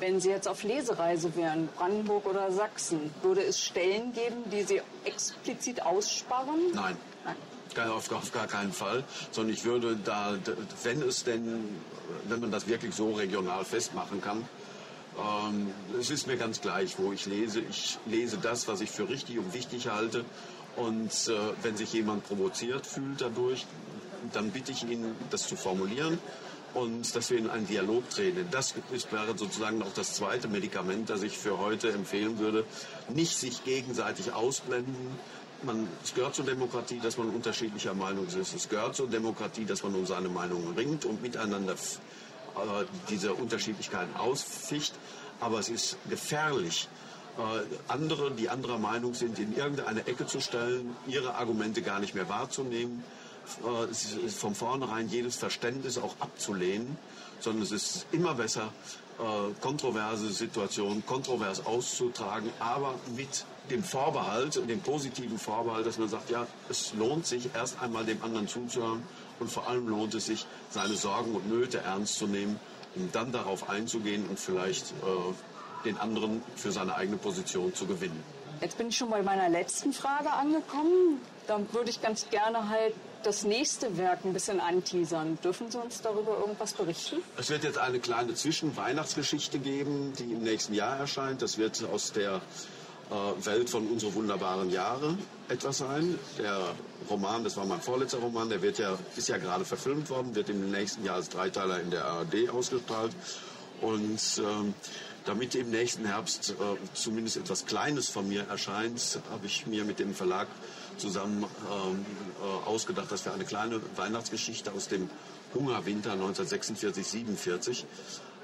Wenn 0.00 0.20
Sie 0.20 0.30
jetzt 0.30 0.48
auf 0.48 0.64
Lesereise 0.64 1.34
wären, 1.36 1.68
Brandenburg 1.76 2.26
oder 2.26 2.50
Sachsen, 2.50 3.14
würde 3.22 3.42
es 3.42 3.62
Stellen 3.62 4.12
geben, 4.12 4.50
die 4.50 4.62
Sie 4.64 4.80
explizit 5.04 5.82
aussparen? 5.82 6.72
Nein. 6.74 6.96
Nein. 7.24 7.90
Auf, 7.90 8.10
auf 8.12 8.30
gar 8.32 8.46
keinen 8.46 8.72
Fall, 8.72 9.02
sondern 9.32 9.52
ich 9.52 9.64
würde 9.64 9.96
da, 9.96 10.36
wenn 10.84 11.02
es 11.02 11.24
denn, 11.24 11.76
wenn 12.28 12.40
man 12.40 12.52
das 12.52 12.68
wirklich 12.68 12.94
so 12.94 13.12
regional 13.14 13.64
festmachen 13.64 14.20
kann, 14.20 14.48
ähm, 15.16 15.72
es 15.98 16.10
ist 16.10 16.26
mir 16.26 16.36
ganz 16.36 16.60
gleich, 16.60 16.98
wo 16.98 17.12
ich 17.12 17.26
lese. 17.26 17.60
Ich 17.60 17.98
lese 18.06 18.38
das, 18.38 18.68
was 18.68 18.80
ich 18.80 18.90
für 18.90 19.08
richtig 19.08 19.38
und 19.38 19.54
wichtig 19.54 19.88
halte 19.88 20.24
und 20.76 21.10
äh, 21.28 21.32
wenn 21.62 21.76
sich 21.76 21.92
jemand 21.92 22.26
provoziert 22.26 22.86
fühlt 22.86 23.20
dadurch, 23.20 23.66
dann 24.32 24.50
bitte 24.50 24.72
ich 24.72 24.82
ihn, 24.84 25.14
das 25.30 25.46
zu 25.46 25.56
formulieren 25.56 26.18
und 26.74 27.14
dass 27.14 27.30
wir 27.30 27.38
in 27.38 27.48
einen 27.48 27.66
Dialog 27.66 28.08
treten. 28.10 28.46
Das 28.50 28.74
wäre 29.10 29.36
sozusagen 29.36 29.82
auch 29.82 29.92
das 29.94 30.14
zweite 30.14 30.48
Medikament, 30.48 31.08
das 31.08 31.22
ich 31.22 31.38
für 31.38 31.58
heute 31.58 31.92
empfehlen 31.92 32.38
würde. 32.38 32.64
Nicht 33.08 33.36
sich 33.36 33.64
gegenseitig 33.64 34.32
ausblenden. 34.32 34.94
Man, 35.62 35.88
es 36.02 36.14
gehört 36.14 36.34
zur 36.34 36.44
Demokratie, 36.44 36.98
dass 37.00 37.16
man 37.16 37.30
unterschiedlicher 37.30 37.94
Meinung 37.94 38.26
ist. 38.26 38.36
Es 38.36 38.68
gehört 38.68 38.96
zur 38.96 39.08
Demokratie, 39.08 39.64
dass 39.64 39.82
man 39.82 39.94
um 39.94 40.04
seine 40.04 40.28
Meinung 40.28 40.74
ringt 40.76 41.04
und 41.04 41.22
miteinander 41.22 41.74
äh, 41.74 42.84
diese 43.08 43.34
Unterschiedlichkeiten 43.34 44.14
ausficht. 44.16 44.94
Aber 45.40 45.60
es 45.60 45.68
ist 45.68 45.96
gefährlich, 46.08 46.88
äh, 46.88 47.13
andere, 47.88 48.30
die 48.30 48.48
anderer 48.48 48.78
Meinung 48.78 49.14
sind, 49.14 49.38
in 49.38 49.56
irgendeine 49.56 50.06
Ecke 50.06 50.26
zu 50.26 50.40
stellen, 50.40 50.96
ihre 51.06 51.34
Argumente 51.34 51.82
gar 51.82 51.98
nicht 51.98 52.14
mehr 52.14 52.28
wahrzunehmen, 52.28 53.02
äh, 53.62 54.28
von 54.30 54.54
vornherein 54.54 55.08
jedes 55.08 55.36
Verständnis 55.36 55.98
auch 55.98 56.14
abzulehnen, 56.20 56.96
sondern 57.40 57.62
es 57.62 57.72
ist 57.72 58.06
immer 58.10 58.34
besser, 58.34 58.72
äh, 59.18 59.52
kontroverse 59.60 60.32
Situationen 60.32 61.04
kontrovers 61.04 61.66
auszutragen, 61.66 62.50
aber 62.58 62.94
mit 63.16 63.44
dem 63.70 63.84
Vorbehalt, 63.84 64.56
dem 64.68 64.80
positiven 64.80 65.38
Vorbehalt, 65.38 65.86
dass 65.86 65.98
man 65.98 66.08
sagt, 66.08 66.30
ja, 66.30 66.46
es 66.70 66.94
lohnt 66.94 67.26
sich 67.26 67.50
erst 67.54 67.80
einmal 67.82 68.04
dem 68.04 68.22
anderen 68.22 68.48
zuzuhören 68.48 69.02
und 69.40 69.50
vor 69.50 69.68
allem 69.68 69.88
lohnt 69.88 70.14
es 70.14 70.26
sich, 70.26 70.46
seine 70.70 70.94
Sorgen 70.94 71.34
und 71.34 71.48
Nöte 71.48 71.78
ernst 71.78 72.16
zu 72.16 72.26
nehmen, 72.26 72.58
um 72.94 73.10
dann 73.12 73.30
darauf 73.30 73.68
einzugehen 73.68 74.26
und 74.26 74.38
vielleicht 74.38 74.90
äh, 74.90 75.53
den 75.84 75.98
anderen 75.98 76.42
für 76.56 76.72
seine 76.72 76.94
eigene 76.94 77.16
Position 77.16 77.74
zu 77.74 77.86
gewinnen. 77.86 78.22
Jetzt 78.60 78.78
bin 78.78 78.88
ich 78.88 78.96
schon 78.96 79.10
bei 79.10 79.22
meiner 79.22 79.48
letzten 79.48 79.92
Frage 79.92 80.30
angekommen. 80.30 81.20
Dann 81.46 81.70
würde 81.72 81.90
ich 81.90 82.00
ganz 82.00 82.30
gerne 82.30 82.68
halt 82.68 82.94
das 83.22 83.44
nächste 83.44 83.96
Werk 83.98 84.24
ein 84.24 84.32
bisschen 84.32 84.60
anteasern. 84.60 85.38
Dürfen 85.42 85.70
Sie 85.70 85.78
uns 85.78 86.00
darüber 86.00 86.38
irgendwas 86.38 86.72
berichten? 86.72 87.16
Es 87.36 87.50
wird 87.50 87.64
jetzt 87.64 87.78
eine 87.78 87.98
kleine 87.98 88.34
Zwischenweihnachtsgeschichte 88.34 89.58
geben, 89.58 90.12
die 90.18 90.32
im 90.32 90.42
nächsten 90.42 90.74
Jahr 90.74 90.96
erscheint. 90.98 91.42
Das 91.42 91.58
wird 91.58 91.84
aus 91.92 92.12
der 92.12 92.40
äh, 93.10 93.46
Welt 93.46 93.70
von 93.70 93.86
unsere 93.88 94.14
wunderbaren 94.14 94.70
Jahre 94.70 95.18
etwas 95.48 95.78
sein. 95.78 96.18
Der 96.38 96.74
Roman, 97.10 97.44
das 97.44 97.56
war 97.56 97.66
mein 97.66 97.80
vorletzter 97.80 98.18
Roman, 98.18 98.48
der 98.48 98.62
wird 98.62 98.78
ja, 98.78 98.96
ist 99.16 99.28
ja 99.28 99.36
gerade 99.36 99.64
verfilmt 99.64 100.08
worden, 100.10 100.34
wird 100.34 100.48
im 100.48 100.70
nächsten 100.70 101.04
Jahr 101.04 101.16
als 101.16 101.28
Dreiteiler 101.28 101.80
in 101.80 101.90
der 101.90 102.04
ARD 102.04 102.48
ausgestrahlt. 102.50 103.12
Und 103.80 104.20
ähm, 104.38 104.74
damit 105.24 105.54
im 105.54 105.70
nächsten 105.70 106.04
Herbst 106.04 106.50
äh, 106.50 106.54
zumindest 106.94 107.36
etwas 107.36 107.66
Kleines 107.66 108.08
von 108.08 108.28
mir 108.28 108.46
erscheint, 108.48 109.20
habe 109.30 109.46
ich 109.46 109.66
mir 109.66 109.84
mit 109.84 109.98
dem 109.98 110.14
Verlag 110.14 110.48
zusammen 110.98 111.44
ähm, 111.44 112.04
äh, 112.40 112.68
ausgedacht, 112.68 113.10
dass 113.10 113.24
wir 113.24 113.32
eine 113.32 113.44
kleine 113.44 113.80
Weihnachtsgeschichte 113.96 114.72
aus 114.72 114.88
dem 114.88 115.08
Hungerwinter 115.54 116.14
1946-47 116.14 117.84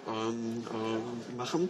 ähm, 0.08 0.64
äh, 0.66 1.36
machen. 1.36 1.68